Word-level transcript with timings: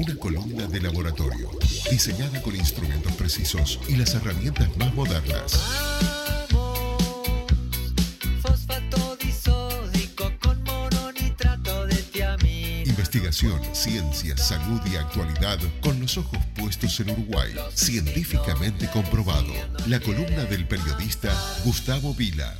Una 0.00 0.16
columna 0.16 0.66
de 0.66 0.80
laboratorio, 0.80 1.50
diseñada 1.90 2.40
con 2.40 2.56
instrumentos 2.56 3.12
precisos 3.16 3.78
y 3.86 3.96
las 3.96 4.14
herramientas 4.14 4.74
más 4.78 4.94
modernas. 4.94 5.60
Fosfato 8.40 9.16
disódico 9.16 10.32
con 10.40 10.64
mononitrato 10.64 11.84
de 11.84 11.96
tiamina. 11.96 12.88
Investigación, 12.88 13.60
ciencia, 13.74 14.38
salud 14.38 14.80
y 14.90 14.96
actualidad 14.96 15.58
con 15.82 16.00
los 16.00 16.16
ojos 16.16 16.38
puestos 16.56 16.98
en 17.00 17.10
Uruguay. 17.10 17.54
Científicamente 17.74 18.88
comprobado. 18.90 19.52
La 19.86 20.00
columna 20.00 20.44
del 20.44 20.66
periodista 20.66 21.30
Gustavo 21.62 22.14
Vila. 22.14 22.56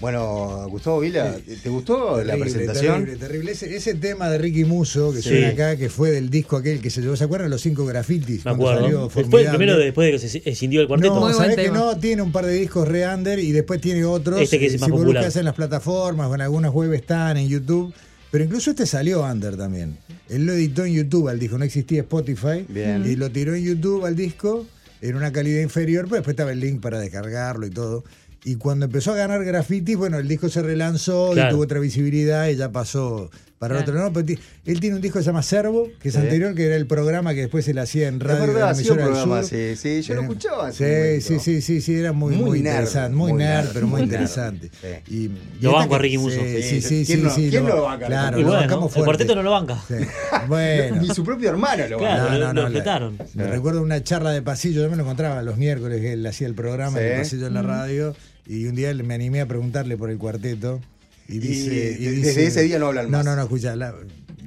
Bueno, 0.00 0.66
Gustavo 0.68 1.00
Vila, 1.00 1.36
¿te 1.62 1.68
gustó 1.68 2.22
la 2.22 2.36
presentación? 2.36 3.00
Terrible, 3.00 3.16
terrible. 3.16 3.52
Ese, 3.52 3.74
ese 3.76 3.94
tema 3.94 4.30
de 4.30 4.38
Ricky 4.38 4.64
Muso 4.64 5.12
que 5.12 5.22
Sí. 5.22 5.30
suena 5.30 5.48
acá, 5.48 5.76
que 5.76 5.88
fue 5.88 6.12
del 6.12 6.30
disco 6.30 6.56
aquel 6.56 6.80
que 6.80 6.88
se 6.90 7.00
llevó, 7.00 7.16
¿se 7.16 7.24
acuerdan 7.24 7.50
los 7.50 7.60
cinco 7.62 7.84
grafitis? 7.84 8.44
Me 8.44 8.54
cuando 8.56 8.68
acuerdo. 8.68 8.80
salió 8.82 9.08
Después, 9.22 9.48
primero 9.48 9.76
después 9.76 10.06
de 10.06 10.12
que 10.12 10.18
se 10.28 10.48
escindió 10.48 10.80
el 10.80 10.86
cuarteto. 10.86 11.14
No, 11.18 11.32
sabés 11.34 11.56
que 11.56 11.70
no, 11.70 11.96
tiene 11.98 12.22
un 12.22 12.30
par 12.30 12.46
de 12.46 12.52
discos 12.54 12.86
re 12.86 13.12
under 13.12 13.40
y 13.40 13.50
después 13.50 13.80
tiene 13.80 14.04
otros. 14.04 14.40
Este 14.40 14.60
que 14.60 14.66
es 14.66 14.74
eh, 14.74 14.78
más 14.78 14.86
si 14.86 14.92
vos 14.92 15.00
popular. 15.00 15.22
buscas 15.24 15.36
en 15.36 15.44
las 15.44 15.54
plataformas 15.54 16.28
o 16.30 16.34
en 16.36 16.40
algunas 16.42 16.72
web 16.72 16.92
están, 16.94 17.36
en 17.36 17.48
YouTube. 17.48 17.92
Pero 18.30 18.44
incluso 18.44 18.70
este 18.70 18.86
salió 18.86 19.22
under 19.24 19.56
también. 19.56 19.96
Él 20.28 20.46
lo 20.46 20.52
editó 20.52 20.84
en 20.84 20.92
YouTube 20.92 21.28
al 21.28 21.40
disco, 21.40 21.58
no 21.58 21.64
existía 21.64 22.00
Spotify. 22.02 22.64
Bien. 22.68 23.04
Y 23.04 23.16
lo 23.16 23.30
tiró 23.30 23.54
en 23.54 23.64
YouTube 23.64 24.04
al 24.04 24.14
disco 24.14 24.64
en 25.00 25.16
una 25.16 25.32
calidad 25.32 25.60
inferior, 25.62 26.04
pero 26.04 26.16
después 26.16 26.34
estaba 26.34 26.52
el 26.52 26.60
link 26.60 26.80
para 26.80 27.00
descargarlo 27.00 27.66
y 27.66 27.70
todo. 27.70 28.04
Y 28.44 28.54
cuando 28.56 28.86
empezó 28.86 29.12
a 29.12 29.16
ganar 29.16 29.44
grafitis, 29.44 29.96
bueno, 29.96 30.18
el 30.18 30.28
disco 30.28 30.48
se 30.48 30.62
relanzó 30.62 31.30
Claro. 31.32 31.48
y 31.48 31.52
tuvo 31.52 31.62
otra 31.64 31.80
visibilidad 31.80 32.48
y 32.48 32.56
ya 32.56 32.70
pasó 32.70 33.30
para 33.58 33.76
el 33.76 33.82
Claro. 33.84 33.98
otro. 33.98 34.08
No, 34.08 34.12
pero 34.12 34.24
ti- 34.26 34.38
él 34.66 34.78
tiene 34.78 34.94
un 34.94 35.02
disco 35.02 35.18
que 35.18 35.24
se 35.24 35.30
llama 35.30 35.42
Servo, 35.42 35.88
que 36.00 36.10
es 36.10 36.14
Sí. 36.14 36.20
anterior, 36.20 36.54
que 36.54 36.66
era 36.66 36.76
el 36.76 36.86
programa 36.86 37.34
que 37.34 37.40
después 37.40 37.64
se 37.64 37.74
le 37.74 37.80
hacía 37.80 38.06
en 38.06 38.20
radio. 38.20 38.42
de 38.42 38.46
verdad, 38.46 38.60
la 38.60 38.66
un 38.68 38.74
emisora 38.76 39.02
del 39.02 39.12
programa, 39.12 39.42
sur. 39.42 39.50
sí, 39.50 39.74
sí, 39.76 40.02
yo 40.02 40.14
lo 40.14 40.20
Eh, 40.20 40.24
escuchaba 40.24 40.72
Sí, 40.72 41.20
sí, 41.20 41.38
sí, 41.40 41.60
sí, 41.60 41.80
sí, 41.80 41.94
era 41.96 42.12
muy, 42.12 42.36
Muy 42.36 42.44
muy, 42.44 42.60
nerd, 42.62 42.74
interesante, 42.74 43.16
muy, 43.16 43.32
muy 43.32 43.42
nerd, 43.42 43.64
nerd, 43.64 43.70
pero 43.74 43.86
muy 43.88 44.02
interesante. 44.02 44.70
Sí. 44.80 45.12
Y, 45.12 45.16
y 45.24 45.30
Lo 45.60 45.72
banco 45.72 45.96
a 45.96 45.98
Ricky 45.98 46.18
Musso. 46.18 46.38
Sí, 46.40 46.62
Sí, 46.62 46.80
sí, 46.80 47.04
¿quién 47.04 47.18
sí, 47.18 47.24
no- 47.24 47.30
sí, 47.34 47.48
quién 47.50 47.66
lo- 47.66 47.74
lo 47.76 47.82
banca? 47.82 48.06
Claro, 48.06 48.38
Y 48.38 48.42
lo 48.42 48.46
bueno, 48.46 48.60
bancamos 48.62 48.84
el 48.86 48.90
fuerte. 48.92 49.04
cuarteto 49.04 49.34
no 49.34 49.42
lo 49.42 49.50
banca. 49.50 49.82
Sí. 49.88 49.94
Bueno. 50.46 50.96
Ni 51.02 51.08
su 51.08 51.24
propio 51.24 51.50
hermano 51.50 51.86
lo 51.88 51.98
Claro. 51.98 52.22
banca. 52.24 52.38
lo- 52.38 52.46
lo 52.52 52.52
la- 52.62 52.68
respetaron. 52.68 53.18
Me 53.34 53.46
recuerdo 53.48 53.82
una 53.82 54.04
charla 54.04 54.30
de 54.30 54.40
pasillo, 54.42 54.82
yo 54.82 54.88
me 54.90 54.94
lo 54.96 55.02
encontraba 55.02 55.42
los 55.42 55.56
miércoles 55.56 56.00
que 56.00 56.12
él 56.12 56.24
hacía 56.24 56.46
el 56.46 56.54
programa 56.54 57.00
el 57.00 57.18
pasillo 57.18 57.48
en 57.48 57.54
la 57.54 57.62
radio 57.62 58.14
y 58.48 58.64
un 58.66 58.74
día 58.74 58.92
me 58.94 59.14
animé 59.14 59.40
a 59.42 59.46
preguntarle 59.46 59.96
por 59.96 60.10
el 60.10 60.18
cuarteto 60.18 60.80
y 61.28 61.36
Y 61.36 61.38
dice... 61.38 61.70
de- 61.70 61.90
dice- 62.10 62.26
desde 62.28 62.46
ese 62.46 62.62
día 62.62 62.78
no 62.78 62.86
hablan 62.86 63.10
No, 63.10 63.18
más. 63.18 63.26
no, 63.26 63.36
no, 63.36 63.42
escucha, 63.42 63.76
la, 63.76 63.94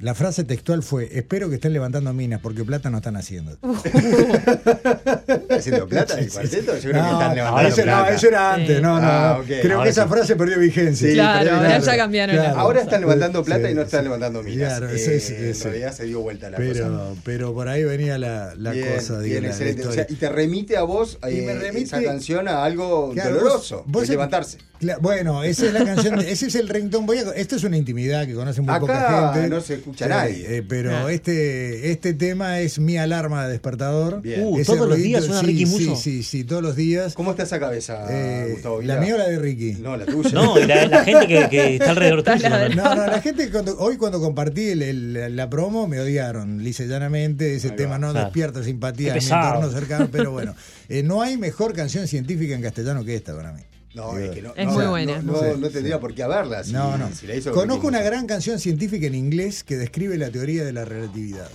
la 0.02 0.14
frase 0.14 0.44
textual 0.44 0.82
fue, 0.82 1.08
espero 1.16 1.48
que 1.48 1.54
estén 1.54 1.72
levantando 1.72 2.12
minas 2.12 2.40
porque 2.40 2.62
plata 2.64 2.90
no 2.90 2.98
están 2.98 3.16
haciendo. 3.16 3.56
¿Está 3.84 5.54
haciendo 5.56 5.88
plata 5.88 6.18
el 6.18 6.30
cuarteto? 6.30 6.74
Yo 6.78 6.90
creo 6.90 7.02
que 7.04 7.10
están 7.12 7.34
levantando 7.34 7.68
eso, 7.68 7.76
no, 7.78 7.82
plata. 7.84 8.14
eso 8.14 8.28
era 8.28 8.54
antes, 8.54 8.76
Sí. 8.76 8.82
no, 8.82 9.00
no, 9.00 9.06
Ah, 9.06 9.34
no. 9.36 9.40
ok. 9.42 9.46
Creo 9.62 9.72
Ahora 9.78 9.84
que 9.84 9.90
esa 9.90 10.08
frase 10.08 10.36
perdió 10.36 10.58
vigencia. 10.58 11.08
Sí, 11.08 11.14
Claro, 11.14 11.44
pero 11.50 11.58
claro. 11.60 11.84
ya 11.84 11.96
cambiaron 11.96 12.38
Ahora 12.58 12.80
están 12.82 13.00
levantando 13.00 13.44
plata 13.44 13.70
y 13.70 13.74
no 13.74 13.82
están 13.82 14.00
sí. 14.00 14.04
levantando 14.04 14.42
minas. 14.42 14.68
Claro, 14.78 14.88
Eh, 14.90 14.98
sí, 14.98 15.20
sí, 15.20 15.34
en 15.34 15.54
sí. 15.54 15.64
realidad 15.64 15.92
se 15.92 16.04
dio 16.04 16.20
vuelta 16.20 16.50
la 16.50 16.56
cosa. 16.56 16.68
Pero, 16.72 17.16
pero 17.24 17.54
por 17.54 17.68
ahí 17.68 17.84
venía 17.84 18.18
la, 18.18 18.54
la 18.56 18.72
Bien, 18.72 18.94
cosa, 18.96 19.18
bien, 19.18 19.42
la 19.44 19.48
excelente. 19.50 19.86
O 19.86 19.92
sea, 19.92 20.06
y 20.08 20.14
te 20.14 20.28
remite 20.28 20.76
a 20.76 20.82
vos 20.82 21.18
Y 21.30 21.38
eh, 21.38 21.42
me 21.46 21.54
remite- 21.54 21.82
esa 21.84 22.02
canción 22.02 22.48
a 22.48 22.64
algo 22.64 23.12
Claro, 23.12 23.34
doloroso, 23.36 23.78
vos- 23.86 24.02
vos 24.02 24.08
levantarse. 24.08 24.58
Bueno, 25.00 25.44
esa 25.44 25.66
es 25.66 25.72
la 25.72 25.84
canción, 25.84 26.18
de- 26.18 26.32
ese 26.32 26.46
es 26.48 26.54
el 26.56 26.68
ringtone. 26.68 27.06
Voy 27.06 27.18
a, 27.18 27.22
esto 27.36 27.54
es 27.54 27.62
una 27.62 27.76
intimidad 27.76 28.26
que 28.26 28.34
conoce 28.34 28.60
muy 28.62 28.70
Acá 28.74 28.80
poca 28.80 29.32
gente. 29.34 29.48
no 29.48 29.60
se 29.60 29.74
escucha 29.74 29.91
Eh, 30.00 30.08
nadie. 30.08 30.56
eh, 30.58 30.62
pero 30.62 31.08
este, 31.08 31.90
este 31.90 32.14
tema 32.14 32.60
es 32.60 32.78
mi 32.78 32.96
alarma 32.98 33.46
de 33.46 33.52
despertador. 33.52 34.22
Uh, 34.38 34.62
todos 34.64 34.88
los 34.88 34.96
días 34.98 35.24
suena 35.24 35.40
sí, 35.40 35.46
Ricky 35.46 35.66
sí, 35.66 35.72
Musso. 35.88 35.96
Sí, 35.96 36.22
sí, 36.22 36.44
todos 36.44 36.62
los 36.62 36.76
días. 36.76 37.14
¿Cómo 37.14 37.30
está 37.32 37.42
esa 37.44 37.58
cabeza, 37.60 38.06
Eh, 38.10 38.48
Gustavo 38.52 38.82
¿La 38.82 38.96
mía 38.98 39.14
o 39.14 39.18
la 39.18 39.28
de 39.28 39.38
Ricky? 39.38 39.72
No, 39.80 39.96
la 39.96 40.06
tuya. 40.06 40.30
No, 40.32 40.58
y 40.58 40.66
la, 40.66 40.86
la 40.86 41.04
gente 41.04 41.26
que, 41.26 41.48
que 41.48 41.74
está 41.76 41.90
alrededor 41.90 42.22
tuyo. 42.22 42.48
No, 42.74 42.94
no, 42.94 43.06
la 43.06 43.20
gente 43.20 43.50
cuando, 43.50 43.78
hoy 43.78 43.96
cuando 43.96 44.20
compartí 44.20 44.70
el- 44.70 44.82
el- 44.82 45.36
la 45.36 45.48
promo 45.50 45.86
me 45.88 46.00
odiaron, 46.00 46.62
lisa 46.62 46.84
llanamente, 46.84 47.54
ese 47.54 47.70
Ahí 47.70 47.76
tema 47.76 47.92
va. 47.92 47.98
no 47.98 48.10
Claro. 48.12 48.26
despierta 48.26 48.62
simpatía 48.64 49.14
en 49.14 49.18
mi 49.18 49.24
entorno 49.24 49.70
cercano, 49.70 50.08
pero 50.10 50.30
bueno, 50.32 50.54
eh, 50.88 51.02
no 51.02 51.22
hay 51.22 51.36
mejor 51.36 51.72
canción 51.72 52.06
científica 52.08 52.54
en 52.54 52.62
castellano 52.62 53.04
que 53.04 53.14
esta 53.14 53.34
para 53.34 53.52
mí. 53.52 53.62
No, 53.94 54.16
es 54.18 54.30
que 54.30 54.40
no. 54.42 54.54
Es 54.56 54.66
no, 54.66 54.72
muy 54.72 54.86
buena. 54.86 55.20
No, 55.22 55.34
Sí, 55.38 55.46
no 55.58 55.68
tendría 55.70 56.00
por 56.00 56.14
qué 56.14 56.22
haberla. 56.22 56.64
Si, 56.64 56.72
no, 56.72 56.96
no. 56.96 57.10
si 57.12 57.26
la 57.26 57.34
hizo 57.36 57.52
Conozco 57.52 57.86
una 57.88 58.00
gran 58.02 58.26
canción 58.26 58.58
científica 58.58 59.06
en 59.06 59.14
inglés 59.14 59.62
que 59.64 59.76
describe 59.76 60.16
la 60.16 60.30
teoría 60.30 60.64
de 60.64 60.72
la 60.72 60.84
relatividad. 60.84 61.48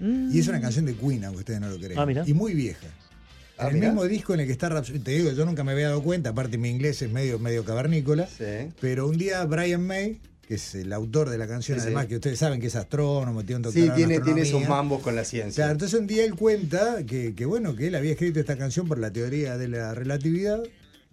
Y 0.00 0.38
es 0.40 0.48
una 0.48 0.60
canción 0.60 0.84
de 0.84 0.94
Queen, 0.94 1.24
aunque 1.24 1.40
ustedes 1.40 1.60
no 1.60 1.68
lo 1.68 1.78
creen. 1.78 1.96
Ah, 1.98 2.04
mira. 2.04 2.24
Y 2.26 2.34
muy 2.34 2.54
vieja. 2.54 2.88
Ah, 3.56 3.68
el 3.68 3.74
mirá. 3.74 3.86
mismo 3.88 4.04
disco 4.04 4.34
en 4.34 4.40
el 4.40 4.46
que 4.46 4.52
está 4.52 4.68
Rhapsody, 4.68 4.98
te 4.98 5.12
digo, 5.12 5.30
yo 5.30 5.44
nunca 5.44 5.62
me 5.62 5.70
había 5.72 5.88
dado 5.88 6.02
cuenta, 6.02 6.30
aparte 6.30 6.58
mi 6.58 6.68
inglés 6.70 7.00
es 7.02 7.10
medio, 7.12 7.38
medio 7.38 7.64
cavernícola, 7.64 8.26
Sí. 8.26 8.72
pero 8.80 9.06
un 9.06 9.16
día 9.16 9.44
Brian 9.44 9.86
May, 9.86 10.20
que 10.48 10.54
es 10.54 10.74
el 10.74 10.92
autor 10.92 11.30
de 11.30 11.38
la 11.38 11.46
canción, 11.46 11.78
Sí, 11.78 11.82
sí. 11.82 11.86
además 11.86 12.06
que 12.06 12.16
ustedes 12.16 12.38
saben 12.40 12.60
que 12.60 12.66
es 12.66 12.74
astrónomo, 12.74 13.44
tiene 13.44 13.64
un 13.68 13.72
Sí, 13.72 13.82
doctorado 13.86 14.12
en 14.14 14.22
tiene, 14.24 14.40
esos 14.40 14.66
mambos 14.68 15.00
con 15.02 15.14
la 15.14 15.24
ciencia. 15.24 15.54
Claro, 15.62 15.72
entonces 15.72 16.00
un 16.00 16.08
día 16.08 16.24
él 16.24 16.34
cuenta 16.34 17.04
que, 17.06 17.34
que, 17.36 17.44
bueno, 17.46 17.76
que 17.76 17.86
él 17.86 17.94
había 17.94 18.10
escrito 18.12 18.40
esta 18.40 18.56
canción 18.58 18.88
por 18.88 18.98
la 18.98 19.12
teoría 19.12 19.56
de 19.56 19.68
la 19.68 19.94
relatividad, 19.94 20.60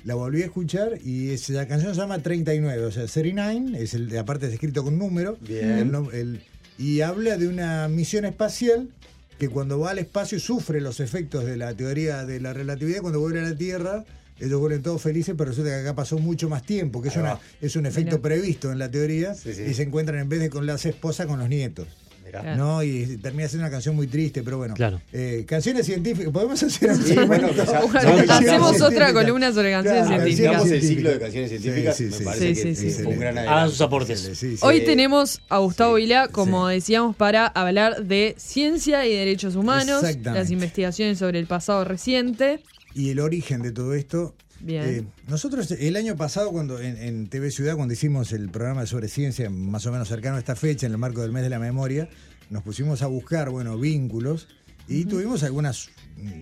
la 0.04 0.16
volví 0.16 0.42
a 0.42 0.46
escuchar 0.46 1.00
y 1.04 1.30
es- 1.32 1.50
la 1.50 1.68
canción 1.68 1.94
se 1.94 2.00
llama 2.02 2.20
39, 2.20 2.86
o 2.86 2.92
sea, 2.92 3.06
39, 3.06 3.84
es 3.84 3.94
el, 3.94 4.18
aparte 4.18 4.48
es 4.48 4.54
escrito 4.54 4.84
con 4.84 4.98
número, 4.98 5.38
Bien. 5.42 5.70
el 5.94 6.14
el- 6.14 6.42
y 6.78 7.02
habla 7.02 7.38
de 7.38 7.48
una 7.48 7.88
misión 7.90 8.24
espacial 8.26 8.90
que 9.38 9.50
cuando 9.50 9.80
va 9.80 9.92
al 9.92 10.00
espacio 10.00 10.40
sufre 10.40 10.82
los 10.82 11.00
efectos 11.00 11.46
de 11.46 11.58
la 11.58 11.74
teoría 11.74 12.26
de 12.26 12.40
la 12.40 12.54
relatividad, 12.54 13.02
cuando 13.02 13.20
vuelve 13.20 13.40
a 13.40 13.44
la 13.44 13.56
Tierra 13.56 14.06
ellos 14.42 14.58
vuelven 14.62 14.82
todos 14.82 15.02
felices, 15.02 15.36
pero 15.38 15.50
resulta 15.50 15.70
que 15.72 15.82
acá 15.82 15.96
pasó 15.96 16.18
mucho 16.18 16.48
más 16.48 16.64
tiempo, 16.64 17.02
que 17.02 17.10
es, 17.10 17.18
una, 17.18 17.38
es 17.60 17.76
un 17.76 17.86
efecto 17.86 18.22
previsto 18.22 18.72
en 18.72 18.80
la 18.80 18.90
teoría, 18.90 19.34
Sí, 19.36 19.54
sí. 19.54 19.64
y 19.64 19.74
se 19.74 19.84
encuentran 19.84 20.18
en 20.20 20.30
vez 20.30 20.40
de 20.40 20.50
con 20.50 20.66
las 20.66 20.86
esposas, 20.86 21.28
con 21.28 21.40
los 21.40 21.50
nietos. 21.50 21.88
Mirá. 22.30 22.42
Claro. 22.42 22.58
¿no? 22.58 22.84
Y 22.84 23.18
termina 23.18 23.48
siendo 23.48 23.66
una 23.66 23.72
canción 23.72 23.96
muy 23.96 24.08
triste, 24.08 24.44
pero 24.44 24.58
bueno. 24.60 24.74
Claro. 24.76 25.02
Eh, 25.12 25.46
canciones 25.48 25.86
científicas, 25.86 26.32
podemos 26.32 26.62
hacer 26.64 26.92
un 26.92 27.04
Sí, 27.04 27.14
bueno, 27.16 27.48
segmento? 27.50 27.72
ya- 27.72 27.82
Bueno, 27.82 28.18
ya- 28.18 28.26
ya- 28.26 28.38
hacemos 28.38 28.82
otra 28.82 29.14
columna 29.14 29.52
sobre 29.52 29.72
canciones 29.72 30.04
Claro, 30.08 30.24
científicas. 30.24 30.52
Sigamos 30.64 30.72
el 30.72 30.82
ciclo 30.82 31.10
de 31.10 31.20
canciones 31.20 31.50
científicas. 31.50 31.98
Sí, 31.98 32.04
sí, 32.06 32.12
me 32.12 32.18
sí. 32.18 32.24
parece 32.24 32.56
Sí, 32.56 32.64
que 32.64 32.76
sí, 32.76 32.92
sí, 32.92 32.96
fue 33.04 33.06
un 33.08 33.14
sí. 33.14 33.20
gran 33.20 33.38
Hagan 33.40 33.70
sus 33.70 33.82
aportes. 33.82 34.20
Sí, 34.20 34.36
sí. 34.36 34.56
Hoy 34.62 34.78
Eh, 34.78 34.82
tenemos 34.82 35.42
a 35.50 35.58
Gustavo 35.60 35.96
sí, 35.98 36.04
Vila, 36.04 36.28
como 36.28 36.68
sí. 36.70 36.76
decíamos, 36.76 37.16
para 37.16 37.48
hablar 37.48 38.04
de 38.06 38.36
ciencia 38.38 39.06
y 39.06 39.14
derechos 39.16 39.56
humanos, 39.56 40.04
las 40.24 40.52
investigaciones 40.52 41.18
sobre 41.18 41.40
el 41.40 41.48
pasado 41.48 41.84
reciente. 41.84 42.60
Y 42.96 43.10
el 43.12 43.20
origen 43.20 43.62
de 43.62 43.72
todo 43.72 43.94
esto. 43.94 44.36
Bien. 44.62 44.84
eh, 44.84 45.06
nosotros 45.28 45.72
el 45.72 45.96
año 45.96 46.16
pasado, 46.16 46.52
cuando 46.52 46.80
en, 46.80 46.98
en 46.98 47.28
TV 47.30 47.52
Ciudad, 47.52 47.76
cuando 47.76 47.94
hicimos 47.94 48.32
el 48.34 48.50
programa 48.50 48.86
sobre 48.86 49.08
ciencia, 49.08 49.50
más 49.50 49.86
o 49.86 49.92
menos 49.92 50.08
cercano 50.08 50.36
a 50.36 50.40
esta 50.40 50.56
fecha, 50.56 50.86
en 50.86 50.92
el 50.92 50.98
marco 50.98 51.22
del 51.22 51.32
mes 51.32 51.44
de 51.44 51.50
la 51.50 51.60
memoria, 51.60 52.10
nos 52.50 52.64
pusimos 52.64 53.02
a 53.02 53.08
buscar, 53.08 53.50
bueno, 53.50 53.78
vínculos 53.78 54.48
y 54.88 55.06
tuvimos 55.06 55.44
algunas 55.44 55.90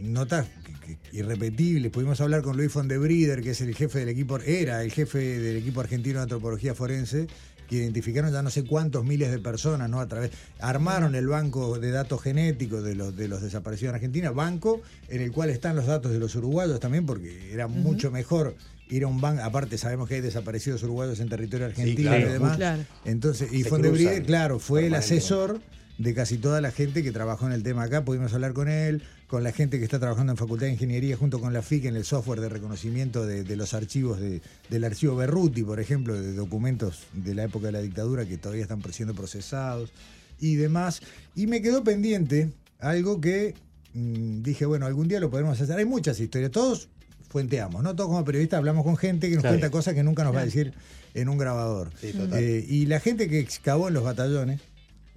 notas 0.03 0.47
irrepetibles. 1.11 1.91
Pudimos 1.91 2.19
hablar 2.21 2.41
con 2.41 2.57
Luis 2.57 2.71
Fondebrider, 2.71 3.41
que 3.41 3.51
es 3.51 3.61
el 3.61 3.75
jefe 3.75 3.99
del 3.99 4.09
equipo, 4.09 4.39
era 4.39 4.83
el 4.83 4.91
jefe 4.91 5.39
del 5.39 5.57
equipo 5.57 5.81
argentino 5.81 6.19
de 6.19 6.23
antropología 6.23 6.73
forense, 6.73 7.27
que 7.67 7.75
identificaron 7.75 8.31
ya 8.31 8.41
no 8.41 8.49
sé 8.49 8.63
cuántos 8.63 9.03
miles 9.03 9.29
de 9.29 9.39
personas, 9.39 9.89
¿no? 9.89 9.99
A 9.99 10.07
través, 10.07 10.31
armaron 10.59 11.15
el 11.15 11.27
banco 11.27 11.79
de 11.79 11.91
datos 11.91 12.21
genéticos 12.21 12.83
de 12.83 12.95
los, 12.95 13.15
de 13.15 13.27
los 13.27 13.41
desaparecidos 13.41 13.89
en 13.89 13.95
Argentina, 13.95 14.31
banco 14.31 14.81
en 15.09 15.21
el 15.21 15.31
cual 15.31 15.49
están 15.49 15.75
los 15.75 15.85
datos 15.85 16.11
de 16.11 16.19
los 16.19 16.35
uruguayos 16.35 16.79
también, 16.79 17.05
porque 17.05 17.51
era 17.51 17.67
mucho 17.67 18.09
mejor 18.09 18.55
ir 18.89 19.03
a 19.03 19.07
un 19.07 19.19
banco, 19.19 19.43
aparte 19.43 19.77
sabemos 19.77 20.07
que 20.07 20.15
hay 20.15 20.21
desaparecidos 20.21 20.81
uruguayos 20.83 21.19
en 21.19 21.27
territorio 21.27 21.65
argentino 21.65 22.09
claro. 22.09 22.29
y 22.29 22.31
demás. 22.31 22.57
Claro. 22.57 22.83
Entonces, 23.03 23.51
y 23.51 23.63
Fondebrider, 23.63 24.23
claro, 24.23 24.59
fue 24.59 24.87
el 24.87 24.95
asesor 24.95 25.59
de 25.97 26.13
casi 26.13 26.37
toda 26.37 26.61
la 26.61 26.71
gente 26.71 27.03
que 27.03 27.11
trabajó 27.11 27.47
en 27.47 27.53
el 27.53 27.63
tema 27.63 27.83
acá. 27.83 28.05
Pudimos 28.05 28.33
hablar 28.33 28.53
con 28.53 28.69
él, 28.69 29.03
con 29.27 29.43
la 29.43 29.51
gente 29.51 29.77
que 29.77 29.83
está 29.83 29.99
trabajando 29.99 30.31
en 30.31 30.37
Facultad 30.37 30.67
de 30.67 30.73
Ingeniería 30.73 31.17
junto 31.17 31.39
con 31.41 31.51
la 31.51 31.61
FIC 31.61 31.85
en 31.85 31.95
el 31.97 32.05
software 32.05 32.39
de 32.39 32.47
reconocimiento 32.49 33.25
de, 33.25 33.43
de 33.43 33.55
los 33.57 33.73
archivos 33.73 34.19
de- 34.21 34.41
del 34.69 34.83
archivo 34.85 35.15
Berruti, 35.17 35.63
por 35.63 35.79
ejemplo, 35.81 36.13
de 36.19 36.33
documentos 36.33 37.03
de 37.13 37.35
la 37.35 37.43
época 37.43 37.65
de 37.67 37.71
la 37.73 37.81
dictadura 37.81 38.25
que 38.25 38.37
todavía 38.37 38.63
están 38.63 38.81
siendo 38.93 39.13
procesados 39.13 39.91
y 40.39 40.55
demás. 40.55 41.01
Y 41.35 41.47
me 41.47 41.61
quedó 41.61 41.83
pendiente 41.83 42.51
algo 42.79 43.19
que 43.19 43.53
mm, 43.93 44.43
dije, 44.43 44.65
bueno, 44.65 44.85
algún 44.85 45.07
día 45.09 45.19
lo 45.19 45.29
podemos 45.29 45.59
hacer. 45.59 45.77
Hay 45.77 45.85
muchas 45.85 46.19
historias, 46.21 46.51
todos 46.51 46.87
fuenteamos, 47.29 47.83
¿no? 47.83 47.93
Todos 47.95 48.09
como 48.09 48.23
periodistas 48.23 48.59
hablamos 48.59 48.85
con 48.85 48.95
gente 48.95 49.27
que 49.27 49.35
nos 49.35 49.41
Claro. 49.41 49.55
cuenta 49.55 49.69
cosas 49.71 49.93
que 49.93 50.03
nunca 50.03 50.23
nos 50.23 50.33
va 50.33 50.39
a 50.39 50.45
decir 50.45 50.73
en 51.13 51.27
un 51.27 51.37
grabador. 51.37 51.91
Sí, 51.99 52.13
total. 52.13 52.39
Eh, 52.41 52.65
y 52.65 52.85
la 52.85 53.01
gente 53.01 53.27
que 53.27 53.39
excavó 53.39 53.89
en 53.89 53.93
los 53.95 54.03
batallones 54.05 54.61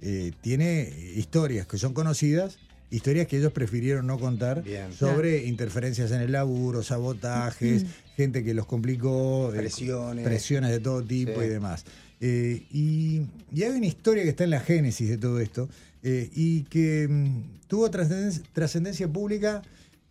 eh, 0.01 0.33
tiene 0.41 0.91
historias 1.15 1.65
que 1.67 1.77
son 1.77 1.93
conocidas 1.93 2.57
historias 2.91 3.25
que 3.27 3.37
ellos 3.37 3.51
prefirieron 3.51 4.05
no 4.05 4.19
contar 4.19 4.61
Bien. 4.63 4.93
sobre 4.93 5.45
interferencias 5.45 6.11
en 6.11 6.21
el 6.21 6.31
laburo, 6.33 6.83
sabotajes, 6.83 7.85
gente 8.15 8.43
que 8.43 8.53
los 8.53 8.65
complicó, 8.67 9.51
eh, 9.53 9.57
Presiones. 9.57 10.23
presiones 10.25 10.69
de 10.71 10.79
todo 10.79 11.01
tipo 11.03 11.39
Sí. 11.39 11.45
y 11.45 11.49
demás. 11.49 11.85
Eh, 12.19 12.63
y, 12.69 13.21
y 13.51 13.63
hay 13.63 13.71
una 13.71 13.87
historia 13.87 14.21
que 14.23 14.29
está 14.29 14.43
en 14.43 14.51
la 14.51 14.59
génesis 14.59 15.09
de 15.09 15.17
todo 15.17 15.39
esto 15.39 15.67
eh, 16.03 16.29
y 16.33 16.63
que 16.65 17.07
mm, 17.09 17.67
tuvo 17.67 17.89
trascendencia, 17.89 18.43
trascendencia 18.53 19.07
pública 19.07 19.61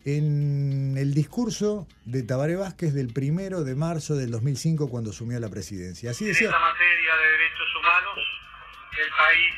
en 0.04 0.94
el 0.96 1.12
discurso 1.14 1.86
de 2.06 2.22
Tabaré 2.22 2.56
Vázquez 2.56 2.94
del 2.94 3.12
primero 3.12 3.64
de 3.64 3.74
marzo 3.74 4.16
del 4.16 4.30
2005 4.30 4.88
cuando 4.88 5.10
asumió 5.10 5.38
la 5.38 5.48
presidencia. 5.50 6.10
Así 6.12 6.24
En 6.24 6.30
decía. 6.30 6.46
esta 6.48 6.58
materia 6.58 7.12
de 7.20 7.32
derechos 7.32 7.68
humanos, 7.78 8.18
el 8.96 9.10
país 9.10 9.54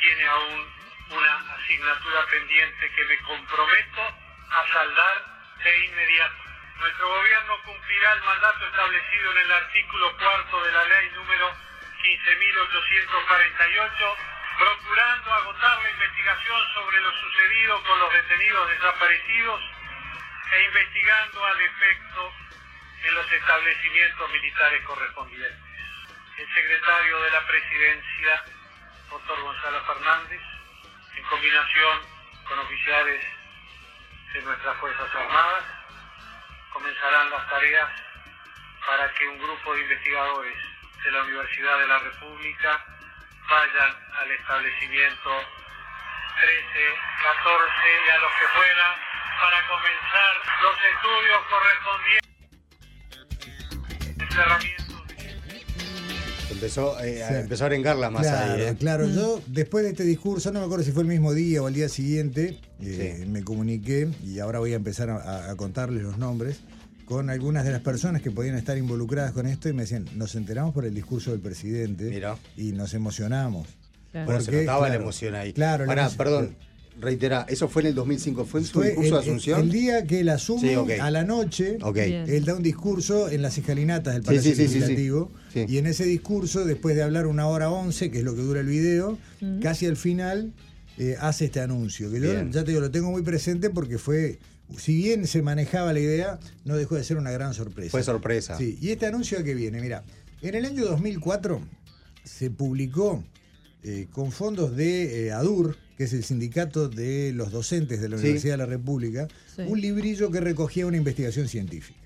tiene 0.00 0.24
aún 0.28 0.60
una 1.10 1.54
asignatura 1.54 2.26
pendiente 2.26 2.90
que 2.94 3.04
me 3.04 3.18
comprometo 3.18 4.02
a 4.50 4.66
saldar 4.72 5.24
de 5.62 5.86
inmediato. 5.86 6.34
Nuestro 6.78 7.08
gobierno 7.08 7.62
cumplirá 7.64 8.12
el 8.12 8.22
mandato 8.22 8.66
establecido 8.66 9.32
en 9.32 9.38
el 9.38 9.52
artículo 9.52 10.16
cuarto 10.16 10.62
de 10.62 10.72
la 10.72 10.84
ley 10.84 11.10
número 11.10 11.52
15.848, 12.02 14.16
procurando 14.58 15.34
agotar 15.34 15.82
la 15.82 15.90
investigación 15.90 16.74
sobre 16.74 17.00
lo 17.00 17.12
sucedido 17.20 17.82
con 17.82 17.98
los 17.98 18.12
detenidos 18.12 18.70
desaparecidos 18.70 19.60
e 20.52 20.62
investigando 20.62 21.44
al 21.44 21.60
efecto 21.60 22.32
en 23.02 23.14
los 23.14 23.32
establecimientos 23.32 24.30
militares 24.30 24.84
correspondientes. 24.84 25.60
El 26.38 26.54
secretario 26.54 27.20
de 27.20 27.30
la 27.30 27.46
presidencia, 27.46 28.44
doctor 29.10 29.40
Gonzalo 29.40 29.84
Fernández, 29.84 30.40
en 31.20 31.26
combinación 31.26 32.00
con 32.48 32.58
oficiales 32.60 33.22
de 34.32 34.42
nuestras 34.42 34.76
Fuerzas 34.78 35.14
Armadas, 35.14 35.64
comenzarán 36.72 37.30
las 37.30 37.48
tareas 37.50 37.90
para 38.86 39.12
que 39.12 39.28
un 39.28 39.38
grupo 39.38 39.74
de 39.74 39.82
investigadores 39.82 40.56
de 41.04 41.12
la 41.12 41.22
Universidad 41.24 41.78
de 41.78 41.88
la 41.88 41.98
República 41.98 42.84
vayan 43.50 43.96
al 44.18 44.30
establecimiento 44.30 45.30
13, 46.40 46.64
14 47.22 47.72
y 48.06 48.10
a 48.10 48.18
los 48.18 48.32
que 48.32 48.48
fueran 48.56 48.94
para 49.40 49.66
comenzar 49.68 50.40
los 50.62 50.76
estudios 50.94 51.40
correspondientes. 51.50 52.30
Empezó, 56.60 57.00
eh, 57.00 57.24
Sí. 57.26 57.34
empezó 57.36 57.64
a 57.64 57.66
arengarla 57.68 58.10
más 58.10 58.22
claro, 58.22 58.52
ahí. 58.54 58.60
¿eh? 58.68 58.76
claro. 58.78 59.08
Yo 59.08 59.40
después 59.46 59.82
de 59.84 59.90
este 59.90 60.04
discurso, 60.04 60.52
no 60.52 60.60
me 60.60 60.66
acuerdo 60.66 60.84
si 60.84 60.92
fue 60.92 61.02
el 61.04 61.08
mismo 61.08 61.32
día 61.32 61.62
o 61.62 61.68
el 61.68 61.74
día 61.74 61.88
siguiente, 61.88 62.60
eh, 62.80 63.20
Sí. 63.22 63.26
me 63.26 63.42
comuniqué 63.42 64.08
y 64.26 64.38
ahora 64.40 64.58
voy 64.58 64.74
a 64.74 64.76
empezar 64.76 65.08
a, 65.08 65.50
a 65.50 65.56
contarles 65.56 66.02
los 66.02 66.18
nombres 66.18 66.60
con 67.06 67.30
algunas 67.30 67.64
de 67.64 67.72
las 67.72 67.80
personas 67.80 68.20
que 68.20 68.30
podían 68.30 68.56
estar 68.56 68.76
involucradas 68.76 69.32
con 69.32 69.46
esto 69.46 69.68
y 69.68 69.72
me 69.72 69.82
decían, 69.82 70.04
nos 70.16 70.34
enteramos 70.34 70.74
por 70.74 70.84
el 70.84 70.94
discurso 70.94 71.30
del 71.30 71.40
presidente 71.40 72.04
Mira. 72.04 72.36
y 72.58 72.72
nos 72.72 72.92
emocionamos. 72.94 73.66
Claro. 74.12 74.26
Bueno, 74.26 74.40
se 74.42 74.46
Porque, 74.50 74.66
notaba 74.66 74.80
la 74.82 74.86
claro, 74.88 75.02
emoción 75.02 75.34
ahí. 75.36 75.52
Claro, 75.54 75.84
la 75.84 75.88
Pará, 75.88 76.02
emoción- 76.02 76.18
perdón, 76.18 76.56
reitera, 76.98 77.46
eso 77.48 77.68
fue 77.68 77.82
en 77.82 77.88
el 77.88 77.94
2005, 77.94 78.44
¿fue 78.44 78.60
en 78.60 78.66
su 78.66 78.80
discurso 78.82 79.18
el, 79.18 79.24
de 79.24 79.30
Asunción? 79.30 79.60
el 79.60 79.70
día 79.70 80.06
que 80.06 80.20
él 80.20 80.28
asume 80.28 80.60
Sí, 80.86 80.92
a 81.00 81.10
la 81.10 81.24
noche, 81.24 81.78
Ok. 81.82 81.94
Bien. 81.94 82.24
él 82.28 82.44
da 82.44 82.54
un 82.54 82.62
discurso 82.62 83.28
en 83.30 83.42
las 83.42 83.56
escalinatas 83.58 84.14
del 84.14 84.22
Palacio 84.22 84.50
sí, 84.50 84.56
sí, 84.56 84.62
sí, 84.66 84.68
sí. 84.74 84.78
Legislativo. 84.80 85.30
Sí. 85.52 85.64
Y 85.68 85.78
en 85.78 85.86
ese 85.86 86.04
discurso, 86.04 86.64
después 86.64 86.94
de 86.96 87.02
hablar 87.02 87.26
una 87.26 87.46
hora 87.46 87.70
once, 87.70 88.10
que 88.10 88.18
es 88.18 88.24
lo 88.24 88.34
que 88.34 88.42
dura 88.42 88.60
el 88.60 88.66
video, 88.66 89.18
casi 89.62 89.86
al 89.86 89.96
final 89.96 90.52
eh, 90.98 91.16
hace 91.20 91.46
este 91.46 91.60
anuncio. 91.60 92.10
Que 92.10 92.20
yo 92.20 92.32
ya 92.50 92.64
te 92.64 92.70
digo, 92.70 92.80
lo 92.80 92.90
tengo 92.90 93.10
muy 93.10 93.22
presente 93.22 93.70
porque 93.70 93.98
fue, 93.98 94.38
si 94.76 94.94
bien 94.96 95.26
se 95.26 95.42
manejaba 95.42 95.92
la 95.92 96.00
idea, 96.00 96.38
no 96.64 96.76
dejó 96.76 96.94
de 96.96 97.04
ser 97.04 97.16
una 97.16 97.30
gran 97.30 97.54
sorpresa. 97.54 97.90
Fue 97.90 98.02
sorpresa. 98.02 98.58
Sí, 98.58 98.78
y 98.80 98.90
este 98.90 99.06
anuncio 99.06 99.38
a 99.38 99.42
qué 99.42 99.54
viene, 99.54 99.80
mira, 99.80 100.04
en 100.42 100.54
el 100.54 100.64
año 100.66 100.84
2004 100.84 101.60
se 102.24 102.50
publicó 102.50 103.24
eh, 103.82 104.06
con 104.12 104.30
fondos 104.30 104.76
de 104.76 105.26
eh, 105.28 105.32
ADUR, 105.32 105.76
que 106.00 106.04
es 106.04 106.14
el 106.14 106.24
sindicato 106.24 106.88
de 106.88 107.30
los 107.34 107.52
docentes 107.52 108.00
de 108.00 108.08
la 108.08 108.16
Sí. 108.16 108.22
Universidad 108.22 108.54
de 108.54 108.56
la 108.56 108.64
República, 108.64 109.28
Sí. 109.54 109.64
un 109.68 109.78
librillo 109.82 110.30
que 110.30 110.40
recogía 110.40 110.86
una 110.86 110.96
investigación 110.96 111.46
científica. 111.46 112.00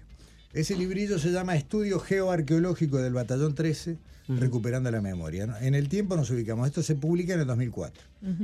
Ese 0.52 0.74
librillo 0.74 1.16
se 1.20 1.30
llama 1.30 1.54
Estudio 1.54 2.00
Geoarqueológico 2.00 2.98
del 2.98 3.12
Batallón 3.12 3.54
13, 3.54 3.96
recuperando 4.26 4.90
la 4.90 5.00
memoria. 5.00 5.46
¿no? 5.46 5.56
En 5.58 5.76
el 5.76 5.88
tiempo 5.88 6.16
nos 6.16 6.28
ubicamos. 6.30 6.66
Esto 6.66 6.82
se 6.82 6.96
publica 6.96 7.34
en 7.34 7.40
el 7.42 7.46
2004. 7.46 8.02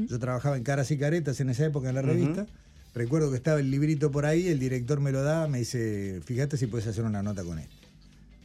Yo 0.09 0.21
trabajaba 0.21 0.57
en 0.57 0.63
Caras 0.63 0.89
y 0.93 0.97
Caretas 0.99 1.41
en 1.41 1.51
esa 1.51 1.67
época 1.67 1.89
en 1.89 1.97
la 1.97 2.03
revista. 2.03 2.47
Recuerdo 2.95 3.33
que 3.33 3.37
estaba 3.37 3.59
el 3.59 3.73
librito 3.73 4.13
por 4.13 4.27
ahí, 4.27 4.47
el 4.47 4.61
director 4.61 5.01
me 5.01 5.11
lo 5.11 5.25
da, 5.25 5.49
me 5.49 5.59
dice, 5.59 6.21
fíjate 6.25 6.59
si 6.59 6.69
puedes 6.69 6.87
hacer 6.87 7.03
una 7.03 7.25
nota 7.25 7.43
con 7.43 7.59
esto. 7.59 7.75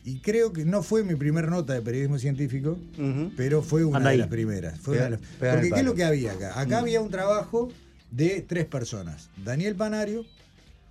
Y 0.07 0.19
creo 0.19 0.54
que 0.54 0.66
no 0.66 0.84
fue 0.84 1.04
mi 1.04 1.16
primera 1.16 1.48
nota 1.50 1.74
de 1.74 1.81
periodismo 1.81 2.19
científico, 2.19 2.78
pero 3.36 3.63
fue 3.63 3.84
una 3.84 3.98
Anda 3.98 4.10
de 4.10 4.13
ahí. 4.13 4.19
las 4.19 4.28
primeras. 4.28 4.80
Fue 4.80 4.98
Pega- 4.98 5.07
una 5.07 5.16
de 5.18 5.22
las- 5.22 5.31
pega 5.40 5.52
en 5.54 5.57
Porque 5.60 5.74
¿qué 5.74 5.80
es 5.80 5.86
lo 5.86 5.96
que 5.96 6.04
había 6.04 6.31
acá? 6.34 6.60
Acá 6.60 6.80
había 6.80 7.02
un 7.02 7.10
trabajo 7.10 7.69
de 8.12 8.46
tres 8.48 8.66
personas. 8.66 9.30
Daniel 9.44 9.75
Panario, 9.75 10.24